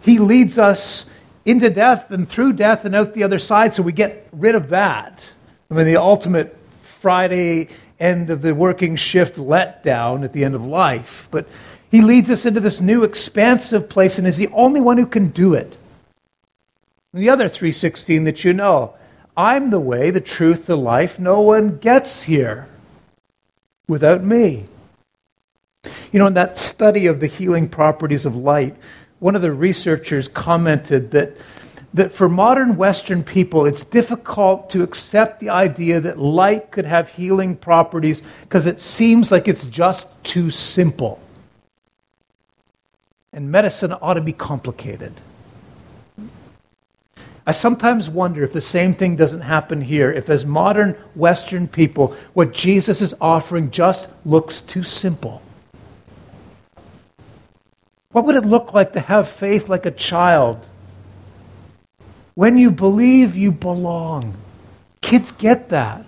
he 0.03 0.19
leads 0.19 0.59
us 0.59 1.05
into 1.45 1.71
death 1.71 2.11
and 2.11 2.29
through 2.29 2.53
death 2.55 2.85
and 2.85 2.95
out 2.95 3.15
the 3.15 3.25
other 3.25 3.39
side 3.39 3.75
so 3.75 3.83
we 3.83 3.93
get 3.93 4.29
rid 4.33 4.55
of 4.55 4.69
that. 4.71 5.29
I 5.71 5.75
mean, 5.75 5.87
the 5.87 5.97
ultimate 5.97 6.57
Friday 6.83 7.69
end 7.99 8.31
of 8.31 8.43
the 8.43 8.55
working 8.55 8.97
shift 8.97 9.37
letdown 9.37 10.25
at 10.25 10.33
the 10.33 10.45
end 10.45 10.55
of 10.55 10.65
life. 10.65 11.29
But 11.31 11.47
he 11.91 12.01
leads 12.01 12.31
us 12.31 12.45
into 12.47 12.61
this 12.61 12.81
new 12.81 13.05
expansive 13.05 13.89
place 13.89 14.19
and 14.19 14.27
is 14.27 14.37
the 14.37 14.49
only 14.49 14.81
one 14.81 14.99
who 14.99 15.07
can 15.07 15.29
do 15.29 15.55
it. 15.55 15.77
The 17.15 17.29
other 17.29 17.49
316 17.49 18.25
that 18.25 18.45
you 18.45 18.53
know 18.53 18.95
I'm 19.37 19.71
the 19.71 19.81
way, 19.81 20.11
the 20.11 20.21
truth, 20.21 20.67
the 20.67 20.77
life. 20.77 21.19
No 21.19 21.41
one 21.41 21.79
gets 21.79 22.23
here 22.23 22.67
without 23.89 24.23
me. 24.23 24.67
You 26.13 26.19
know, 26.19 26.27
in 26.27 26.35
that 26.35 26.57
study 26.57 27.07
of 27.07 27.21
the 27.21 27.27
healing 27.27 27.69
properties 27.69 28.27
of 28.27 28.37
light, 28.37 28.77
one 29.23 29.37
of 29.37 29.43
the 29.43 29.53
researchers 29.53 30.27
commented 30.27 31.13
that, 31.13 31.37
that 31.95 32.13
for 32.13 32.29
modern 32.29 32.77
Western 32.77 33.23
people, 33.23 33.67
it's 33.67 33.85
difficult 33.85 34.69
to 34.71 34.83
accept 34.83 35.39
the 35.39 35.49
idea 35.49 36.01
that 36.01 36.19
light 36.19 36.73
could 36.73 36.85
have 36.85 37.09
healing 37.11 37.55
properties 37.55 38.21
because 38.41 38.67
it 38.67 38.81
seems 38.81 39.31
like 39.31 39.47
it's 39.47 39.65
just 39.67 40.09
too 40.25 40.51
simple. 40.51 41.21
And 43.33 43.49
medicine 43.49 43.93
ought 44.03 44.15
to 44.15 44.21
be 44.21 44.33
complicated. 44.33 45.13
I 47.47 47.53
sometimes 47.53 48.11
wonder 48.11 48.43
if 48.43 48.53
the 48.53 48.61
same 48.61 48.93
thing 48.93 49.15
doesn't 49.15 49.43
happen 49.43 49.83
here, 49.83 50.13
if 50.13 50.29
as 50.31 50.45
modern 50.45 50.97
Western 51.15 51.69
people, 51.69 52.17
what 52.35 52.53
Jesus 52.53 53.01
is 53.01 53.15
offering 53.21 53.71
just 53.71 54.09
looks 54.25 54.61
too 54.63 54.83
simple. 54.83 55.43
What 58.13 58.27
would 58.27 58.37
it 58.37 58.45
look 58.45 58.75
like 58.75 58.93
to 58.93 59.01
have 59.01 59.29
faith 59.29 59.69
like 59.69 59.87
a 59.87 59.91
child? 59.91 60.67
When 62.35 62.57
you 62.57 62.71
believe, 62.71 63.37
you 63.37 63.53
belong. 63.53 64.37
Kids 65.01 65.33
get 65.33 65.71
that. 65.71 66.05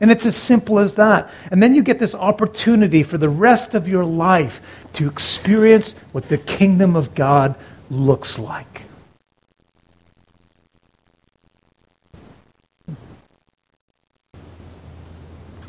And 0.00 0.10
it's 0.12 0.26
as 0.26 0.36
simple 0.36 0.78
as 0.78 0.94
that. 0.94 1.30
And 1.50 1.62
then 1.62 1.74
you 1.74 1.82
get 1.82 1.98
this 1.98 2.14
opportunity 2.14 3.02
for 3.02 3.18
the 3.18 3.28
rest 3.28 3.74
of 3.74 3.88
your 3.88 4.04
life 4.04 4.60
to 4.94 5.08
experience 5.08 5.92
what 6.12 6.28
the 6.28 6.38
kingdom 6.38 6.94
of 6.94 7.14
God 7.14 7.56
looks 7.90 8.38
like. 8.38 8.82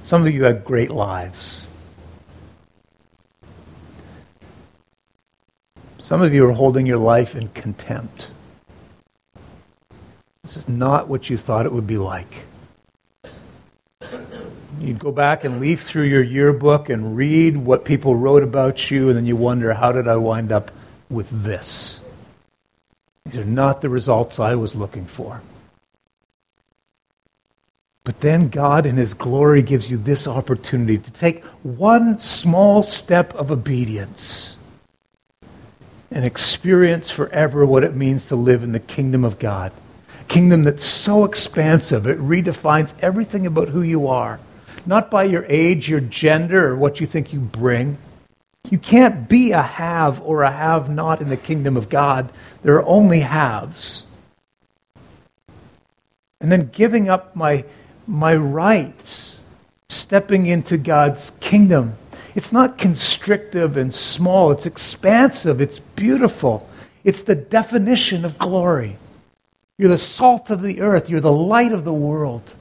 Some 0.04 0.26
of 0.26 0.34
you 0.34 0.44
had 0.44 0.64
great 0.64 0.92
lives. 0.92 1.66
Some 6.10 6.24
of 6.24 6.34
you 6.34 6.44
are 6.48 6.54
holding 6.54 6.88
your 6.88 6.98
life 6.98 7.36
in 7.36 7.50
contempt. 7.50 8.30
This 10.42 10.58
is 10.58 10.68
not 10.68 11.08
what 11.08 11.30
you 11.30 11.38
thought 11.38 11.68
it 11.68 11.72
would 11.72 11.86
be 11.86 12.00
like. 12.00 12.46
You 14.80 14.96
go 14.96 15.12
back 15.12 15.44
and 15.44 15.60
leaf 15.60 15.84
through 15.84 16.06
your 16.06 16.24
yearbook 16.24 16.90
and 16.90 17.16
read 17.16 17.58
what 17.58 17.86
people 17.86 18.16
wrote 18.16 18.42
about 18.42 18.90
you, 18.90 19.10
and 19.10 19.18
then 19.18 19.28
you 19.28 19.36
wonder, 19.36 19.72
how 19.76 19.92
did 19.92 20.08
I 20.08 20.16
wind 20.16 20.52
up 20.52 20.72
with 21.12 21.28
this? 21.30 22.00
These 23.26 23.38
are 23.38 23.46
not 23.46 23.82
the 23.82 23.90
results 23.90 24.40
I 24.40 24.56
was 24.56 24.74
looking 24.74 25.06
for. 25.06 25.44
But 28.04 28.22
then 28.22 28.50
God, 28.50 28.88
in 28.88 28.98
His 28.98 29.14
glory, 29.14 29.62
gives 29.62 29.92
you 29.92 29.98
this 29.98 30.28
opportunity 30.28 30.98
to 30.98 31.12
take 31.12 31.46
one 31.62 32.18
small 32.18 32.82
step 32.82 33.32
of 33.36 33.52
obedience 33.52 34.56
and 36.12 36.26
experience 36.26 37.10
forever 37.10 37.66
what 37.66 37.84
it 37.84 37.96
means 37.96 38.26
to 38.26 38.36
live 38.36 38.64
in 38.64 38.72
the 38.72 38.80
kingdom 38.80 39.24
of 39.24 39.40
God. 39.40 39.72
Kingdom 40.28 40.64
that's 40.64 40.86
so 40.86 41.24
expansive, 41.24 42.08
it 42.08 42.20
redefines 42.20 42.94
everything 43.02 43.46
about 43.46 43.70
who 43.70 43.82
you 43.82 44.08
are. 44.08 44.40
Not 44.86 45.12
by 45.12 45.26
your 45.26 45.46
age, 45.48 45.90
your 45.90 46.00
gender, 46.00 46.70
or 46.70 46.76
what 46.76 47.00
you 47.00 47.08
think 47.08 47.34
you 47.34 47.40
bring. 47.40 47.98
You 48.70 48.78
can't 48.78 49.28
be 49.28 49.52
a 49.52 49.62
have 49.62 50.22
or 50.22 50.44
a 50.44 50.52
have 50.52 50.90
not 50.90 51.22
in 51.22 51.30
the 51.30 51.38
kingdom 51.38 51.78
of 51.78 51.90
God. 51.90 52.32
There 52.64 52.76
are 52.76 52.86
only 52.86 53.22
haves. 53.22 54.06
And 56.42 56.52
then 56.52 56.70
giving 56.72 57.10
up 57.10 57.36
my, 57.36 57.66
my 58.08 58.36
rights, 58.36 59.38
stepping 59.90 60.46
into 60.46 60.78
God's 60.78 61.32
kingdom 61.40 61.98
it's 62.36 62.52
not 62.52 62.78
constrictive 62.78 63.78
and 63.78 63.94
small, 63.94 64.52
it's 64.52 64.66
expansive, 64.66 65.62
it's 65.62 65.80
beautiful. 65.80 66.68
It's 67.04 67.24
the 67.24 67.36
definition 67.36 68.26
of 68.26 68.38
glory. 68.38 68.98
You're 69.78 69.90
the 69.90 69.98
salt 69.98 70.50
of 70.50 70.62
the 70.62 70.82
earth, 70.82 71.10
you're 71.10 71.22
the 71.22 71.32
light 71.32 71.72
of 71.72 71.86
the 71.86 71.94
world. 71.94 72.54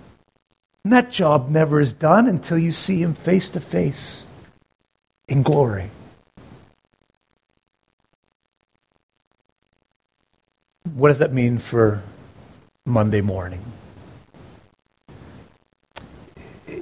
And 0.84 0.92
that 0.92 1.10
job 1.10 1.50
never 1.50 1.80
is 1.80 1.92
done 1.92 2.28
until 2.28 2.56
you 2.56 2.72
see 2.72 3.02
Him 3.02 3.14
face 3.14 3.50
to 3.50 3.60
face 3.60 4.26
in 5.26 5.42
glory. 5.42 5.90
What 10.94 11.08
does 11.08 11.18
that 11.18 11.34
mean 11.34 11.58
for 11.58 12.02
Monday 12.86 13.20
morning? 13.20 13.62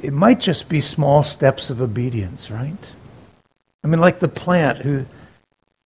It 0.02 0.12
might 0.12 0.40
just 0.40 0.68
be 0.68 0.80
small 0.80 1.22
steps 1.22 1.70
of 1.70 1.80
obedience, 1.80 2.50
right? 2.50 2.76
I 3.84 3.88
mean, 3.88 4.00
like 4.00 4.20
the 4.20 4.28
plant 4.28 4.78
who, 4.78 5.06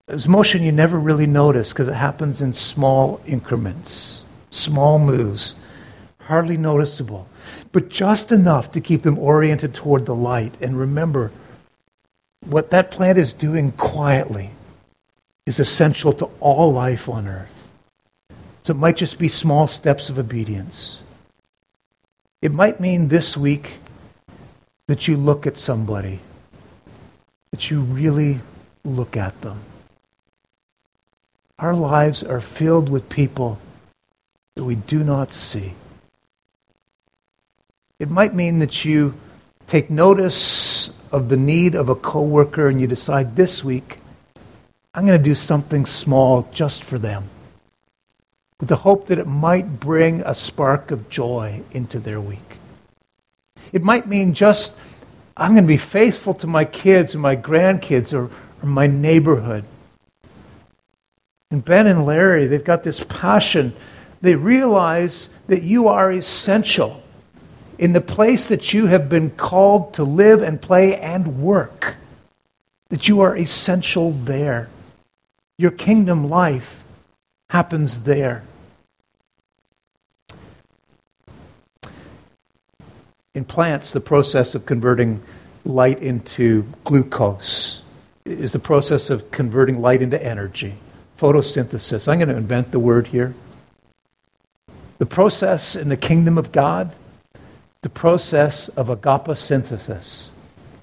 there's 0.06 0.26
motion 0.26 0.62
you 0.62 0.72
never 0.72 0.98
really 0.98 1.26
notice 1.26 1.70
because 1.70 1.88
it 1.88 1.94
happens 1.94 2.40
in 2.40 2.52
small 2.52 3.20
increments, 3.26 4.22
small 4.50 4.98
moves, 4.98 5.54
hardly 6.18 6.56
noticeable, 6.56 7.28
but 7.72 7.88
just 7.88 8.32
enough 8.32 8.72
to 8.72 8.80
keep 8.80 9.02
them 9.02 9.18
oriented 9.18 9.74
toward 9.74 10.06
the 10.06 10.14
light. 10.14 10.54
And 10.60 10.78
remember, 10.78 11.30
what 12.46 12.70
that 12.70 12.90
plant 12.90 13.18
is 13.18 13.32
doing 13.32 13.72
quietly 13.72 14.50
is 15.46 15.60
essential 15.60 16.12
to 16.14 16.26
all 16.40 16.72
life 16.72 17.08
on 17.08 17.26
earth. 17.26 17.70
So 18.64 18.72
it 18.72 18.76
might 18.76 18.96
just 18.96 19.18
be 19.18 19.28
small 19.28 19.68
steps 19.68 20.08
of 20.08 20.18
obedience. 20.18 20.98
It 22.42 22.52
might 22.52 22.80
mean 22.80 23.08
this 23.08 23.36
week 23.36 23.78
that 24.90 25.06
you 25.06 25.16
look 25.16 25.46
at 25.46 25.56
somebody, 25.56 26.18
that 27.52 27.70
you 27.70 27.80
really 27.80 28.40
look 28.84 29.16
at 29.16 29.40
them. 29.40 29.60
Our 31.60 31.74
lives 31.74 32.24
are 32.24 32.40
filled 32.40 32.88
with 32.88 33.08
people 33.08 33.60
that 34.56 34.64
we 34.64 34.74
do 34.74 35.04
not 35.04 35.32
see. 35.32 35.74
It 38.00 38.10
might 38.10 38.34
mean 38.34 38.58
that 38.58 38.84
you 38.84 39.14
take 39.68 39.90
notice 39.90 40.90
of 41.12 41.28
the 41.28 41.36
need 41.36 41.76
of 41.76 41.88
a 41.88 41.94
coworker 41.94 42.66
and 42.66 42.80
you 42.80 42.88
decide 42.88 43.36
this 43.36 43.62
week, 43.62 43.98
I'm 44.92 45.06
going 45.06 45.16
to 45.16 45.24
do 45.24 45.36
something 45.36 45.86
small 45.86 46.48
just 46.52 46.82
for 46.82 46.98
them, 46.98 47.30
with 48.58 48.68
the 48.68 48.74
hope 48.74 49.06
that 49.06 49.20
it 49.20 49.28
might 49.28 49.78
bring 49.78 50.22
a 50.22 50.34
spark 50.34 50.90
of 50.90 51.08
joy 51.08 51.62
into 51.70 52.00
their 52.00 52.20
week. 52.20 52.49
It 53.72 53.82
might 53.82 54.08
mean 54.08 54.34
just, 54.34 54.72
I'm 55.36 55.52
going 55.52 55.64
to 55.64 55.68
be 55.68 55.76
faithful 55.76 56.34
to 56.34 56.46
my 56.46 56.64
kids 56.64 57.14
or 57.14 57.18
my 57.18 57.36
grandkids 57.36 58.12
or, 58.12 58.30
or 58.62 58.66
my 58.66 58.86
neighborhood. 58.86 59.64
And 61.50 61.64
Ben 61.64 61.86
and 61.86 62.06
Larry, 62.06 62.46
they've 62.46 62.62
got 62.62 62.84
this 62.84 63.02
passion. 63.04 63.74
They 64.20 64.34
realize 64.34 65.28
that 65.48 65.62
you 65.62 65.88
are 65.88 66.12
essential 66.12 67.02
in 67.78 67.92
the 67.92 68.00
place 68.00 68.46
that 68.46 68.72
you 68.72 68.86
have 68.86 69.08
been 69.08 69.30
called 69.30 69.94
to 69.94 70.04
live 70.04 70.42
and 70.42 70.60
play 70.60 70.96
and 70.96 71.40
work. 71.40 71.96
That 72.90 73.08
you 73.08 73.20
are 73.20 73.36
essential 73.36 74.12
there. 74.12 74.68
Your 75.58 75.70
kingdom 75.70 76.28
life 76.28 76.84
happens 77.48 78.00
there. 78.00 78.42
In 83.32 83.44
plants, 83.44 83.92
the 83.92 84.00
process 84.00 84.56
of 84.56 84.66
converting 84.66 85.22
light 85.64 86.02
into 86.02 86.64
glucose 86.82 87.80
is 88.24 88.50
the 88.52 88.58
process 88.58 89.08
of 89.08 89.30
converting 89.30 89.80
light 89.80 90.02
into 90.02 90.20
energy. 90.20 90.74
Photosynthesis. 91.16 92.08
I'm 92.08 92.18
going 92.18 92.28
to 92.28 92.36
invent 92.36 92.72
the 92.72 92.80
word 92.80 93.06
here. 93.06 93.34
The 94.98 95.06
process 95.06 95.76
in 95.76 95.88
the 95.88 95.96
kingdom 95.96 96.38
of 96.38 96.50
God, 96.50 96.92
the 97.82 97.88
process 97.88 98.68
of 98.70 98.88
agaposynthesis. 98.88 100.28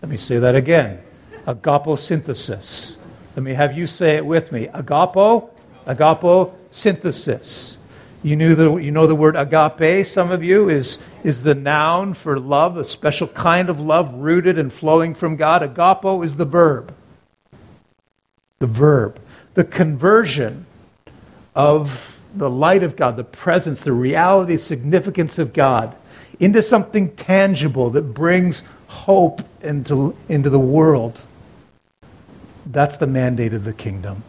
Let 0.01 0.09
me 0.09 0.17
say 0.17 0.39
that 0.39 0.55
again. 0.55 1.01
Agaposynthesis. 1.45 2.95
Let 3.35 3.43
me 3.43 3.53
have 3.55 3.77
you 3.77 3.87
say 3.87 4.15
it 4.15 4.25
with 4.25 4.53
me. 4.53 4.67
Agapo, 4.67 5.49
agaposynthesis. 5.85 7.75
You, 8.23 8.35
knew 8.35 8.55
the, 8.55 8.77
you 8.77 8.91
know 8.91 9.05
the 9.05 9.15
word 9.15 9.35
agape, 9.35 10.07
some 10.07 10.31
of 10.31 10.43
you, 10.43 10.69
is, 10.69 10.97
is 11.27 11.43
the 11.43 11.55
noun 11.55 12.13
for 12.13 12.39
love, 12.39 12.77
a 12.77 12.83
special 12.83 13.27
kind 13.27 13.69
of 13.69 13.79
love 13.79 14.13
rooted 14.13 14.57
and 14.57 14.71
flowing 14.71 15.13
from 15.13 15.35
God. 15.35 15.61
Agapo 15.61 16.23
is 16.23 16.35
the 16.35 16.45
verb. 16.45 16.93
The 18.59 18.67
verb. 18.67 19.19
The 19.53 19.63
conversion 19.63 20.65
of 21.55 22.19
the 22.35 22.49
light 22.49 22.83
of 22.83 22.95
God, 22.95 23.17
the 23.17 23.23
presence, 23.23 23.81
the 23.81 23.93
reality, 23.93 24.57
significance 24.57 25.37
of 25.39 25.53
God 25.53 25.95
into 26.39 26.61
something 26.61 27.15
tangible 27.15 27.89
that 27.91 28.13
brings 28.13 28.63
hope 28.87 29.41
into, 29.61 30.15
into 30.29 30.49
the 30.49 30.59
world. 30.59 31.21
That's 32.65 32.97
the 32.97 33.07
mandate 33.07 33.53
of 33.53 33.63
the 33.63 33.73
kingdom 33.73 34.23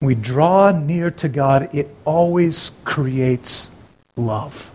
we 0.00 0.14
draw 0.14 0.70
near 0.72 1.10
to 1.10 1.28
God, 1.28 1.74
it 1.74 1.94
always 2.04 2.70
creates 2.84 3.70
love. 4.16 4.70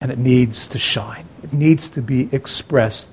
And 0.00 0.12
it 0.12 0.18
needs 0.18 0.66
to 0.68 0.78
shine, 0.78 1.26
it 1.42 1.52
needs 1.52 1.88
to 1.90 2.02
be 2.02 2.28
expressed. 2.32 3.08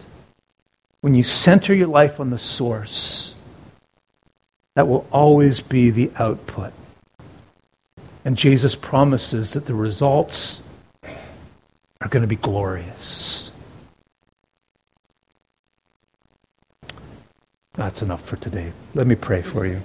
When 1.01 1.15
you 1.15 1.23
center 1.23 1.73
your 1.73 1.87
life 1.87 2.19
on 2.19 2.29
the 2.29 2.39
source, 2.39 3.33
that 4.75 4.87
will 4.87 5.07
always 5.11 5.61
be 5.61 5.89
the 5.89 6.11
output. 6.17 6.73
And 8.23 8.37
Jesus 8.37 8.75
promises 8.75 9.53
that 9.53 9.67
the 9.67 9.75
results 9.75 10.61
are 12.01 12.07
going 12.09 12.21
to 12.21 12.27
be 12.27 12.35
glorious. 12.35 13.51
That's 17.73 18.01
enough 18.01 18.23
for 18.23 18.37
today. 18.37 18.71
Let 18.93 19.05
me 19.05 19.15
pray 19.15 19.41
for 19.41 19.65
you. 19.65 19.81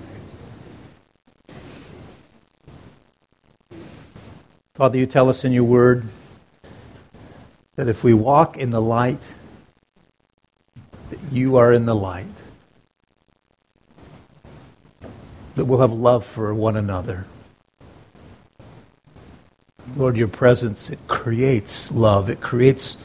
Father, 4.75 4.97
you 4.97 5.07
tell 5.07 5.29
us 5.29 5.45
in 5.45 5.53
your 5.53 5.65
word 5.65 6.07
that 7.81 7.89
if 7.89 8.05
we 8.05 8.13
walk 8.13 8.59
in 8.59 8.69
the 8.69 8.81
light, 8.81 9.23
that 11.09 11.19
you 11.33 11.57
are 11.57 11.73
in 11.73 11.87
the 11.87 11.95
light, 11.95 12.27
that 15.55 15.65
we'll 15.65 15.81
have 15.81 15.91
love 15.91 16.27
for 16.27 16.53
one 16.53 16.77
another. 16.77 17.25
Lord, 19.97 20.19
your 20.19 20.29
presence, 20.29 20.91
it 20.91 20.99
creates 21.09 21.91
love. 21.91 22.29
It 22.29 22.43
creates 22.43 22.99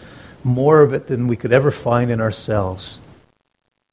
more 0.43 0.81
of 0.81 0.93
it 0.93 1.07
than 1.07 1.29
we 1.29 1.37
could 1.37 1.53
ever 1.53 1.71
find 1.71 2.11
in 2.11 2.19
ourselves. 2.19 2.99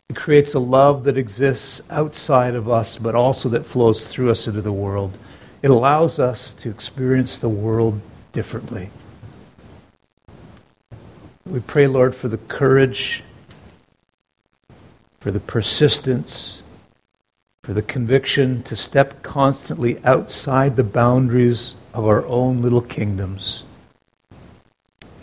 It 0.09 0.17
creates 0.17 0.53
a 0.53 0.59
love 0.59 1.05
that 1.05 1.17
exists 1.17 1.81
outside 1.91 2.57
of 2.57 2.69
us, 2.69 2.99
but 2.99 3.15
also 3.15 3.49
that 3.51 3.67
flows 3.67 4.05
through 4.05 4.33
us 4.33 4.49
into 4.49 4.63
the 4.63 4.73
world. 4.73 5.17
It 5.63 5.71
allows 5.71 6.19
us 6.19 6.53
to 6.55 6.71
experience 6.71 7.39
the 7.39 7.49
world 7.49 8.01
differently. 8.33 8.91
We 11.53 11.61
pray, 11.61 11.87
Lord, 11.87 12.15
for 12.15 12.29
the 12.29 12.39
courage, 12.39 13.23
for 15.21 15.31
the 15.31 15.39
persistence, 15.39 16.63
for 17.63 17.75
the 17.75 17.83
conviction 17.83 18.63
to 18.63 18.75
step 18.75 19.23
constantly 19.23 20.03
outside 20.03 20.77
the 20.77 20.83
boundaries 20.83 21.75
of 21.93 22.07
our 22.07 22.25
own 22.25 22.63
little 22.63 22.81
kingdoms 22.81 23.65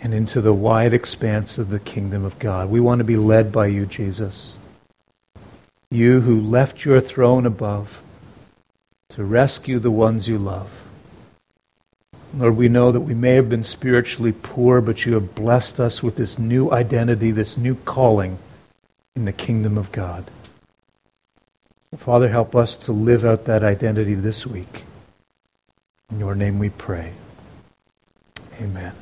and 0.00 0.14
into 0.14 0.40
the 0.40 0.54
wide 0.54 0.94
expanse 0.94 1.58
of 1.58 1.68
the 1.68 1.80
kingdom 1.80 2.24
of 2.24 2.38
God. 2.38 2.70
We 2.70 2.78
want 2.78 3.00
to 3.00 3.04
be 3.04 3.16
led 3.16 3.50
by 3.50 3.66
you, 3.66 3.84
Jesus. 3.84 4.52
You 5.90 6.20
who 6.20 6.40
left 6.40 6.84
your 6.84 7.00
throne 7.00 7.44
above 7.44 8.02
to 9.08 9.24
rescue 9.24 9.80
the 9.80 9.90
ones 9.90 10.28
you 10.28 10.38
love. 10.38 10.70
Lord, 12.32 12.56
we 12.56 12.68
know 12.68 12.92
that 12.92 13.00
we 13.00 13.14
may 13.14 13.34
have 13.34 13.48
been 13.48 13.64
spiritually 13.64 14.32
poor, 14.32 14.80
but 14.80 15.04
you 15.04 15.14
have 15.14 15.34
blessed 15.34 15.80
us 15.80 16.02
with 16.02 16.16
this 16.16 16.38
new 16.38 16.70
identity, 16.70 17.32
this 17.32 17.56
new 17.56 17.74
calling 17.74 18.38
in 19.16 19.24
the 19.24 19.32
kingdom 19.32 19.76
of 19.76 19.90
God. 19.90 20.30
Father, 21.96 22.28
help 22.28 22.54
us 22.54 22.76
to 22.76 22.92
live 22.92 23.24
out 23.24 23.46
that 23.46 23.64
identity 23.64 24.14
this 24.14 24.46
week. 24.46 24.84
In 26.08 26.20
your 26.20 26.36
name 26.36 26.60
we 26.60 26.70
pray. 26.70 27.12
Amen. 28.60 28.92